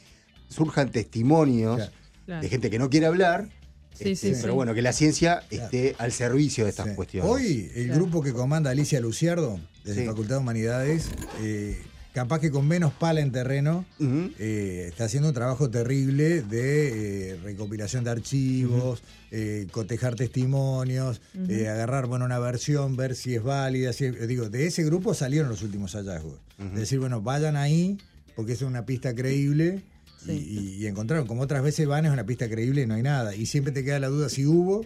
surjan 0.49 0.91
testimonios 0.91 1.75
Claro. 1.77 1.91
Claro. 2.25 2.41
de 2.41 2.49
gente 2.49 2.69
que 2.69 2.79
no 2.79 2.89
quiere 2.89 3.05
hablar, 3.05 3.49
Sí, 3.93 4.11
este, 4.11 4.33
sí, 4.33 4.39
pero 4.41 4.53
sí. 4.53 4.55
bueno, 4.55 4.73
que 4.73 4.81
la 4.81 4.91
ciencia 4.93 5.43
esté 5.51 5.95
al 5.99 6.11
servicio 6.11 6.63
de 6.65 6.71
estas 6.71 6.89
Sí. 6.89 6.95
cuestiones. 6.95 7.29
Hoy, 7.31 7.71
el 7.75 7.85
Claro. 7.85 8.01
grupo 8.01 8.21
que 8.23 8.33
comanda 8.33 8.71
Alicia 8.71 8.99
Luciardo, 8.99 9.59
desde 9.85 10.01
Sí. 10.01 10.07
Facultad 10.07 10.35
de 10.35 10.41
Humanidades, 10.41 11.09
eh, 11.41 11.81
capaz 12.15 12.39
que 12.39 12.49
con 12.49 12.67
menos 12.67 12.93
pala 12.93 13.19
en 13.21 13.31
terreno, 13.31 13.85
eh, 13.99 14.85
está 14.89 15.03
haciendo 15.03 15.27
un 15.29 15.35
trabajo 15.35 15.69
terrible 15.69 16.41
de 16.41 17.31
eh, 17.33 17.35
recopilación 17.43 18.03
de 18.05 18.09
archivos, 18.11 19.03
eh, 19.31 19.67
cotejar 19.71 20.15
testimonios, 20.15 21.21
eh, 21.49 21.67
agarrar 21.67 22.07
bueno, 22.07 22.25
una 22.25 22.39
versión, 22.39 22.95
ver 22.95 23.15
si 23.15 23.35
es 23.35 23.43
válida. 23.43 23.91
Si 23.93 24.05
es- 24.05 24.27
digo, 24.27 24.49
de 24.49 24.65
ese 24.65 24.83
grupo 24.85 25.13
salieron 25.13 25.49
los 25.49 25.61
últimos 25.61 25.91
hallazgos. 25.93 26.39
Es 26.57 26.79
decir, 26.79 26.99
bueno, 26.99 27.21
vayan 27.21 27.57
ahí, 27.57 27.97
porque 28.35 28.53
es 28.53 28.61
una 28.61 28.85
pista 28.85 29.13
creíble. 29.13 29.83
y- 29.83 29.95
Sí. 30.25 30.31
Y, 30.31 30.83
y 30.83 30.87
encontraron, 30.87 31.27
como 31.27 31.43
otras 31.43 31.61
veces 31.61 31.85
van, 31.85 32.05
es 32.07 32.11
una 32.11 32.25
pista 32.25 32.49
creíble 32.49 32.81
y 32.81 32.87
no 32.87 32.95
hay 32.95 33.03
nada. 33.03 33.35
Y 33.35 33.45
siempre 33.45 33.71
te 33.71 33.83
queda 33.83 33.99
la 33.99 34.07
duda 34.07 34.27
si 34.29 34.47
hubo 34.47 34.83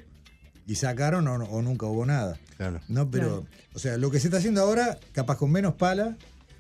y 0.67 0.75
sacaron 0.75 1.27
o, 1.29 1.35
o 1.35 1.61
nunca 1.61 1.85
hubo 1.85 2.05
nada. 2.05 2.37
Claro. 2.57 2.81
No, 2.89 3.09
pero, 3.09 3.27
Claro. 3.27 3.45
o 3.73 3.79
sea, 3.79 3.97
lo 3.97 4.11
que 4.11 4.19
se 4.19 4.27
está 4.27 4.37
haciendo 4.39 4.59
ahora, 4.61 4.99
capaz 5.13 5.37
con 5.37 5.49
menos 5.49 5.75
pala, 5.75 6.17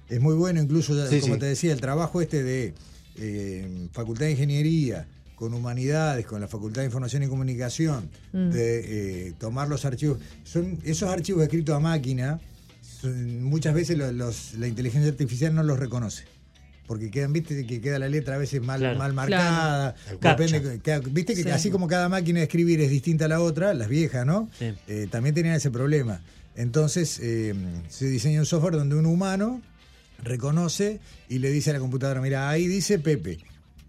es 0.09 0.19
muy 0.19 0.35
bueno, 0.35 0.61
incluso, 0.61 0.93
Sí, 1.07 1.19
como 1.21 1.35
sí. 1.35 1.39
te 1.39 1.45
decía, 1.47 1.71
el 1.73 1.81
trabajo 1.81 2.21
este 2.21 2.43
de 2.43 2.73
eh, 3.21 3.87
Facultad 3.91 4.25
de 4.25 4.31
Ingeniería, 4.31 5.07
con 5.35 5.53
Humanidades, 5.53 6.25
con 6.25 6.41
la 6.41 6.47
Facultad 6.47 6.81
de 6.81 6.85
Información 6.85 7.23
y 7.23 7.27
Comunicación, 7.27 8.09
Mm. 8.33 8.49
de 8.49 9.27
eh, 9.27 9.33
tomar 9.37 9.67
los 9.67 9.85
archivos. 9.85 10.19
Son 10.43 10.77
esos 10.83 11.09
archivos 11.09 11.43
escritos 11.43 11.75
a 11.75 11.79
máquina, 11.79 12.39
son- 13.01 13.43
muchas 13.43 13.73
veces 13.73 13.97
lo- 13.97 14.11
los- 14.11 14.53
la 14.55 14.67
inteligencia 14.67 15.09
artificial 15.09 15.53
no 15.55 15.63
los 15.63 15.79
reconoce. 15.79 16.23
Porque 16.87 17.11
quedan, 17.11 17.33
viste, 17.33 17.65
que 17.67 17.81
queda 17.81 17.99
la 17.99 18.09
letra 18.09 18.35
a 18.35 18.37
veces 18.39 18.61
mal, 18.63 18.79
Claro. 18.79 18.97
mal 18.97 19.13
marcada. 19.13 19.95
Claro. 20.19 20.43
Depende, 20.43 20.79
queda- 20.81 20.99
viste 20.99 21.35
que 21.35 21.43
Sí. 21.43 21.49
así 21.51 21.69
como 21.69 21.87
cada 21.87 22.09
máquina 22.09 22.39
de 22.39 22.45
escribir 22.45 22.81
es 22.81 22.89
distinta 22.89 23.25
a 23.25 23.27
la 23.27 23.41
otra, 23.41 23.73
las 23.75 23.89
viejas, 23.89 24.25
¿no? 24.25 24.49
Sí. 24.57 24.73
Eh, 24.87 25.07
también 25.11 25.35
tenían 25.35 25.55
ese 25.55 25.69
problema. 25.71 26.21
Entonces 26.55 27.19
eh, 27.21 27.53
se 27.89 28.07
diseña 28.09 28.39
un 28.39 28.45
software 28.47 28.73
donde 28.75 28.95
un 28.95 29.05
humano 29.05 29.61
reconoce 30.23 30.99
y 31.27 31.39
le 31.39 31.51
dice 31.51 31.69
a 31.69 31.73
la 31.73 31.79
computadora, 31.79 32.21
mira, 32.21 32.49
ahí 32.49 32.67
dice 32.67 32.99
Pepe. 32.99 33.39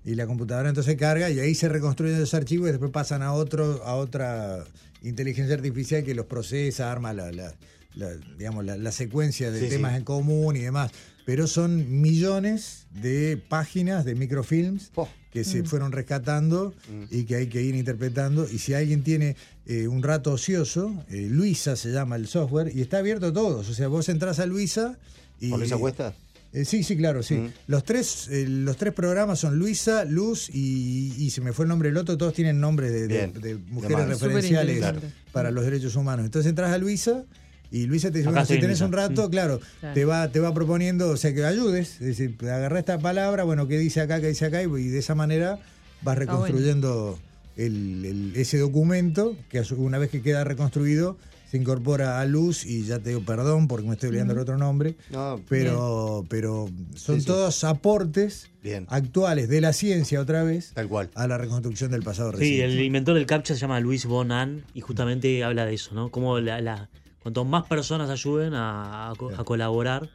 Y 0.05 0.15
la 0.15 0.27
computadora 0.27 0.69
entonces 0.71 0.97
carga 0.97 1.29
y 1.31 1.39
ahí 1.41 1.55
se 1.55 1.69
reconstruyen 1.69 2.19
los 2.21 2.33
archivos 2.35 2.69
y 2.69 2.73
después 2.73 2.91
pasan 2.91 3.23
a 3.23 3.33
otro, 3.35 3.85
a 3.85 3.95
otra 3.97 4.65
inteligencia 5.03 5.55
artificial 5.55 6.05
que 6.05 6.15
los 6.15 6.27
procesa, 6.27 6.91
arma 6.91 7.13
la, 7.13 7.31
la- 7.33 7.55
la, 7.97 8.09
digamos, 8.39 8.65
la, 8.65 8.77
la 8.77 8.93
secuencia 8.93 9.51
de 9.51 9.61
Sí, 9.63 9.69
temas 9.69 9.93
sí. 9.93 9.99
en 9.99 10.05
común 10.05 10.55
y 10.57 10.61
demás. 10.61 10.93
Pero 11.27 11.47
son 11.49 12.01
millones 12.01 12.87
de 13.03 13.37
páginas 13.49 14.05
de 14.05 14.15
microfilms 14.15 14.93
Oh. 14.95 15.09
que 15.33 15.43
se 15.45 15.65
fueron 15.65 15.91
rescatando 15.93 16.73
Mm. 16.89 17.05
y 17.11 17.25
que 17.25 17.35
hay 17.37 17.49
que 17.49 17.63
ir 17.63 17.75
interpretando. 17.75 18.49
Y 18.49 18.59
si 18.59 18.75
alguien 18.75 19.03
tiene 19.03 19.37
eh, 19.67 19.87
un 19.89 20.03
rato 20.05 20.33
ocioso, 20.33 21.05
eh, 21.11 21.27
Luisa 21.31 21.75
se 21.77 21.91
llama 21.91 22.15
el 22.17 22.27
software, 22.29 22.71
y 22.75 22.81
está 22.81 22.99
abierto 22.99 23.27
a 23.27 23.33
todos. 23.33 23.69
O 23.69 23.75
sea, 23.75 23.89
vos 23.89 24.09
entras 24.09 24.39
a 24.39 24.47
Luisa 24.47 24.97
y... 25.41 25.51
¿Por 25.51 25.59
Luisa 25.61 25.77
Cuesta? 25.77 26.15
Eh, 26.53 26.65
sí, 26.65 26.83
sí, 26.83 26.97
claro, 26.97 27.23
sí. 27.23 27.35
Mm. 27.37 27.53
Los 27.69 27.85
tres 27.85 28.27
eh, 28.29 28.45
los 28.49 28.77
tres 28.77 28.93
programas 28.93 29.39
son 29.39 29.57
Luisa, 29.59 30.05
Luz 30.05 30.51
y, 30.53 31.15
y 31.17 31.31
se 31.31 31.41
me 31.41 31.53
fue 31.53 31.65
el 31.65 31.69
nombre 31.69 31.91
del 31.91 31.97
otro, 31.99 32.19
todos 32.19 32.35
tienen 32.35 32.59
nombres 32.61 32.91
de, 32.93 33.57
mujeres 33.69 34.07
referenciales 34.09 34.85
para 35.33 35.53
los 35.53 35.65
derechos 35.65 35.95
humanos. 35.95 36.25
Entonces 36.27 36.51
entras 36.51 36.73
a 36.73 36.79
Luisa 36.79 37.23
y 37.71 37.87
Luisa 37.87 38.11
te 38.11 38.19
dice, 38.19 38.31
bueno, 38.31 38.45
si 38.45 38.55
tenés 38.55 38.81
Luisa. 38.81 38.87
un 38.87 38.93
rato, 38.93 39.29
Mm. 39.29 39.31
claro, 39.31 39.61
Claro. 39.79 39.95
te 39.95 40.05
va 40.05 40.33
te 40.33 40.41
va 40.41 40.53
proponiendo, 40.53 41.11
o 41.11 41.17
sea, 41.17 41.33
que 41.33 41.45
ayudes, 41.45 41.93
es 42.01 42.19
decir, 42.19 42.37
agarrá 42.43 42.81
esta 42.81 42.99
palabra, 42.99 43.45
bueno, 43.45 43.69
qué 43.69 43.79
dice 43.79 44.01
acá, 44.01 44.21
qué 44.21 44.27
dice 44.27 44.47
acá, 44.47 44.61
y, 44.61 44.67
y 44.67 44.89
de 44.89 44.99
esa 44.99 45.15
manera 45.15 45.61
vas 46.03 46.15
Está 46.15 46.15
reconstruyendo 46.15 47.17
el- 47.57 48.05
el- 48.05 48.33
ese 48.35 48.59
documento, 48.59 49.37
que 49.51 49.63
una 49.77 49.99
vez 49.99 50.11
que 50.11 50.21
queda 50.21 50.43
reconstruido, 50.43 51.17
se 51.51 51.57
incorpora 51.57 52.21
a 52.21 52.25
luz 52.27 52.65
y 52.65 52.85
ya 52.85 53.01
te 53.01 53.09
digo 53.11 53.23
perdón 53.25 53.67
porque 53.67 53.87
me 53.87 53.95
estoy 53.95 54.11
olvidando 54.11 54.35
el 54.35 54.39
otro 54.39 54.57
nombre, 54.57 54.97
No, 55.11 55.41
pero, 55.49 56.25
pero 56.29 56.69
son 56.95 57.17
Sí, 57.17 57.21
sí. 57.23 57.27
todos 57.27 57.65
aportes 57.65 58.51
Bien. 58.63 58.87
actuales 58.89 59.49
de 59.49 59.61
la 59.61 59.73
ciencia 59.73 60.21
otra 60.21 60.45
vez 60.45 60.73
Tal 60.75 60.87
cual. 60.89 61.11
a 61.15 61.27
la 61.27 61.39
reconstrucción 61.39 61.91
del 61.91 62.03
pasado 62.03 62.31
Sí, 62.33 62.39
reciente. 62.39 62.65
el 62.67 62.81
inventor 62.85 63.15
del 63.17 63.27
CAPTCHA 63.27 63.55
se 63.55 63.61
llama 63.61 63.81
Luis 63.81 64.07
Bonan 64.07 64.63
y 64.75 64.81
justamente 64.81 65.43
habla 65.43 65.67
de 65.67 65.75
eso, 65.75 65.93
¿no? 65.95 66.11
Cómo 66.11 66.39
la, 66.39 66.61
la 66.61 66.89
cuanto 67.21 67.45
más 67.45 67.65
personas 67.67 68.09
ayuden 68.11 68.55
a, 68.55 69.11
a 69.11 69.15
co- 69.17 69.33
a 69.37 69.43
colaborar 69.45 70.09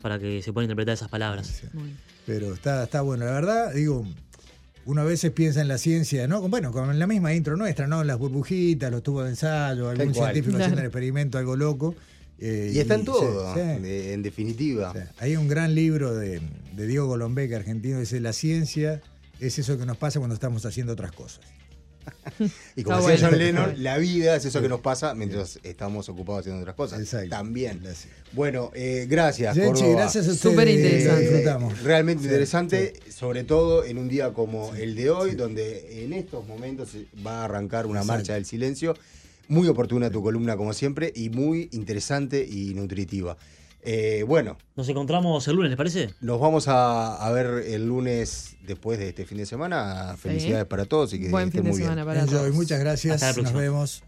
para 0.00 0.18
que 0.18 0.40
se 0.42 0.52
puedan 0.54 0.64
interpretar 0.66 0.94
esas 0.94 1.08
palabras. 1.10 1.62
Muy 1.74 1.84
bien. 1.84 1.98
Pero 2.24 2.52
está, 2.54 2.84
está 2.84 3.00
bueno. 3.02 3.24
La 3.26 3.32
verdad, 3.32 3.72
digo, 3.74 4.06
uno 4.88 5.02
a 5.02 5.04
veces 5.04 5.30
piensa 5.32 5.60
en 5.60 5.68
la 5.68 5.76
ciencia, 5.76 6.26
¿no? 6.26 6.40
Con- 6.40 6.50
Bueno, 6.50 6.72
con 6.72 6.98
la 6.98 7.06
misma 7.06 7.34
intro 7.34 7.58
nuestra, 7.58 7.86
¿no? 7.86 8.04
Las 8.04 8.16
burbujitas, 8.18 8.90
los 8.90 9.02
tubos 9.02 9.24
de 9.24 9.30
ensayo, 9.30 9.90
algún 9.90 10.14
científico 10.14 10.52
Claro. 10.56 10.64
haciendo 10.64 10.80
un 10.80 10.86
experimento, 10.86 11.36
algo 11.36 11.56
loco. 11.56 11.94
eh, 12.40 12.70
Y 12.74 12.78
está 12.78 12.94
en 12.94 13.04
todo, 13.04 13.52
sí, 13.54 13.60
sí. 13.60 13.82
de- 13.82 14.12
en 14.14 14.22
definitiva. 14.22 14.90
O 14.90 14.92
sea, 14.94 15.12
hay 15.18 15.36
un 15.36 15.46
gran 15.48 15.74
libro 15.74 16.14
de, 16.14 16.40
de 16.74 16.86
Diego 16.86 17.06
Golombek, 17.06 17.52
argentino, 17.52 17.98
dice 18.00 18.18
La 18.20 18.32
ciencia 18.32 19.02
es 19.40 19.58
eso 19.58 19.76
que 19.76 19.84
nos 19.84 19.96
pasa 19.98 20.20
cuando 20.20 20.34
estamos 20.34 20.64
haciendo 20.64 20.92
otras 20.94 21.12
cosas. 21.12 21.40
Y 22.76 22.82
como 22.82 23.06
decía. 23.06 23.28
John 23.28 23.38
Lennon, 23.38 23.82
la 23.82 23.98
vida 23.98 24.36
es 24.36 24.44
eso 24.44 24.60
que 24.62 24.68
nos 24.68 24.80
pasa 24.80 25.14
mientras 25.14 25.58
estamos 25.62 26.08
ocupados 26.08 26.40
haciendo 26.40 26.60
otras 26.60 26.76
cosas. 26.76 27.00
Exacto. 27.00 27.30
También. 27.30 27.80
Gracias. 27.82 28.12
Bueno, 28.32 28.70
eh, 28.74 29.06
gracias, 29.08 29.56
Córdoba. 29.58 29.88
gracias 29.92 30.28
a 30.28 30.32
ustedes. 30.32 30.52
Súper 30.54 30.68
interesante. 30.68 31.24
Eh, 31.24 31.28
Disfrutamos. 31.28 31.82
realmente 31.82 32.22
Sí, 32.22 32.28
interesante, 32.28 32.92
sobre 33.10 33.44
todo 33.44 33.84
en 33.84 33.98
un 33.98 34.08
día 34.08 34.32
como 34.32 34.74
el 34.74 34.94
de 34.94 35.10
hoy, 35.10 35.34
donde 35.34 36.04
en 36.04 36.12
estos 36.12 36.46
momentos 36.46 36.90
va 37.26 37.42
a 37.42 37.44
arrancar 37.46 37.86
una 37.86 38.00
Exacto. 38.00 38.12
marcha 38.18 38.34
del 38.34 38.44
silencio. 38.44 38.94
Muy 39.48 39.66
oportuna 39.68 40.10
tu 40.10 40.22
columna, 40.22 40.56
como 40.58 40.74
siempre, 40.74 41.10
y 41.16 41.30
muy 41.30 41.70
interesante 41.72 42.46
y 42.46 42.74
nutritiva. 42.74 43.36
Eh, 43.82 44.24
bueno, 44.26 44.58
Nos 44.76 44.88
encontramos 44.88 45.46
el 45.48 45.56
lunes, 45.56 45.70
¿les 45.70 45.76
parece? 45.76 46.10
nos 46.20 46.40
vamos 46.40 46.66
a, 46.68 47.14
a 47.16 47.30
ver 47.32 47.46
el 47.66 47.86
lunes 47.86 48.56
después 48.62 48.98
de 48.98 49.08
este 49.10 49.24
fin 49.24 49.38
de 49.38 49.46
semana. 49.46 50.16
Felicidades 50.18 50.66
para 50.66 50.84
todos 50.84 51.12
y 51.14 51.20
que 51.20 51.28
Buen 51.30 51.48
estén 51.48 51.62
fin 51.62 51.70
de 51.72 51.78
muy 51.78 51.94
bien. 51.94 52.04
para 52.04 52.26
todos. 52.26 52.52
muchas 52.54 52.80
gracias. 52.80 53.22
Hasta 53.22 53.40
la 53.42 53.50
Nos 53.50 53.60
vemos. 53.60 54.02